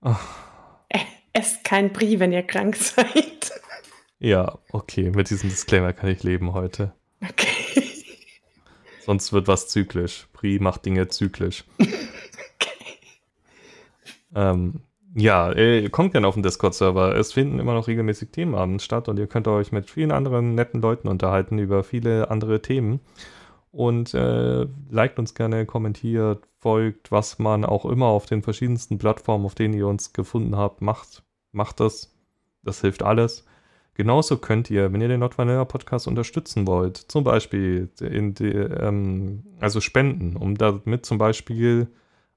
Esst 1.34 1.62
kein 1.62 1.92
Brie, 1.92 2.20
wenn 2.20 2.32
ihr 2.32 2.42
krank 2.42 2.76
seid. 2.76 3.52
Ja, 4.18 4.58
okay. 4.72 5.10
Mit 5.10 5.28
diesem 5.28 5.50
Disclaimer 5.50 5.92
kann 5.92 6.08
ich 6.08 6.22
leben 6.22 6.54
heute. 6.54 6.94
Okay. 7.22 7.84
Sonst 9.04 9.34
wird 9.34 9.46
was 9.46 9.68
zyklisch. 9.68 10.26
Brie 10.32 10.58
macht 10.58 10.86
Dinge 10.86 11.08
zyklisch. 11.08 11.64
Ähm, 14.36 14.82
ja, 15.14 15.50
kommt 15.88 16.12
gerne 16.12 16.28
auf 16.28 16.34
den 16.34 16.42
Discord-Server. 16.42 17.16
Es 17.16 17.32
finden 17.32 17.58
immer 17.58 17.72
noch 17.72 17.88
regelmäßig 17.88 18.30
Themenabend 18.32 18.82
statt 18.82 19.08
und 19.08 19.18
ihr 19.18 19.26
könnt 19.26 19.48
euch 19.48 19.72
mit 19.72 19.90
vielen 19.90 20.12
anderen 20.12 20.54
netten 20.54 20.82
Leuten 20.82 21.08
unterhalten 21.08 21.58
über 21.58 21.82
viele 21.84 22.30
andere 22.30 22.60
Themen. 22.60 23.00
Und 23.72 24.14
äh, 24.14 24.66
liked 24.90 25.18
uns 25.18 25.34
gerne, 25.34 25.66
kommentiert, 25.66 26.46
folgt, 26.60 27.10
was 27.12 27.38
man 27.38 27.64
auch 27.64 27.86
immer 27.86 28.06
auf 28.06 28.26
den 28.26 28.42
verschiedensten 28.42 28.98
Plattformen, 28.98 29.46
auf 29.46 29.54
denen 29.54 29.74
ihr 29.74 29.86
uns 29.86 30.12
gefunden 30.12 30.56
habt, 30.56 30.82
macht. 30.82 31.22
Macht 31.52 31.80
das. 31.80 32.14
Das 32.62 32.82
hilft 32.82 33.02
alles. 33.02 33.46
Genauso 33.94 34.36
könnt 34.36 34.70
ihr, 34.70 34.92
wenn 34.92 35.00
ihr 35.00 35.08
den 35.08 35.20
Not 35.20 35.38
Vanilla 35.38 35.64
Podcast 35.64 36.06
unterstützen 36.06 36.66
wollt, 36.66 36.98
zum 36.98 37.24
Beispiel 37.24 37.88
in 38.00 38.34
die, 38.34 38.52
ähm, 38.52 39.44
also 39.60 39.80
spenden, 39.80 40.36
um 40.36 40.56
damit 40.58 41.06
zum 41.06 41.16
Beispiel 41.16 41.88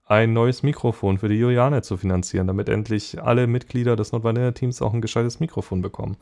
ein 0.10 0.34
neues 0.34 0.64
Mikrofon 0.64 1.20
für 1.20 1.30
die 1.30 1.36
Juliane 1.36 1.84
zu 1.84 1.96
finanzieren, 1.96 2.48
damit 2.48 2.68
endlich 2.68 3.22
alle 3.22 3.46
Mitglieder 3.46 3.96
des 3.96 4.12
Nordvanilla-Teams 4.12 4.82
auch 4.82 4.94
ein 4.94 5.02
gescheites 5.02 5.40
Mikrofon 5.40 5.84
bekommen. 5.84 6.18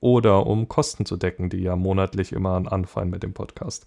Oder 0.00 0.46
um 0.46 0.68
Kosten 0.68 1.06
zu 1.06 1.16
decken, 1.16 1.48
die 1.48 1.62
ja 1.62 1.76
monatlich 1.76 2.32
immer 2.32 2.60
anfallen 2.70 3.10
mit 3.10 3.22
dem 3.22 3.34
Podcast. 3.34 3.86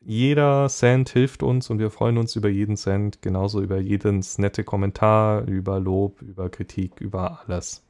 Jeder 0.00 0.68
Cent 0.68 1.08
hilft 1.08 1.42
uns 1.42 1.70
und 1.70 1.78
wir 1.78 1.90
freuen 1.90 2.18
uns 2.18 2.36
über 2.36 2.50
jeden 2.50 2.76
Cent, 2.76 3.22
genauso 3.22 3.62
über 3.62 3.78
jeden 3.78 4.22
nette 4.36 4.62
Kommentar, 4.62 5.48
über 5.48 5.80
Lob, 5.80 6.20
über 6.20 6.50
Kritik, 6.50 7.00
über 7.00 7.40
alles. 7.46 7.82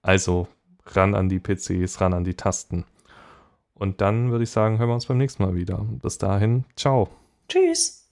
Also 0.00 0.48
ran 0.86 1.14
an 1.14 1.28
die 1.28 1.40
PCs, 1.40 2.00
ran 2.00 2.14
an 2.14 2.24
die 2.24 2.34
Tasten. 2.34 2.86
Und 3.74 4.00
dann 4.00 4.30
würde 4.30 4.44
ich 4.44 4.50
sagen, 4.50 4.78
hören 4.78 4.88
wir 4.88 4.94
uns 4.94 5.06
beim 5.06 5.18
nächsten 5.18 5.42
Mal 5.42 5.54
wieder. 5.56 5.84
Bis 6.00 6.16
dahin, 6.16 6.64
ciao. 6.74 7.10
Tschüss. 7.48 8.08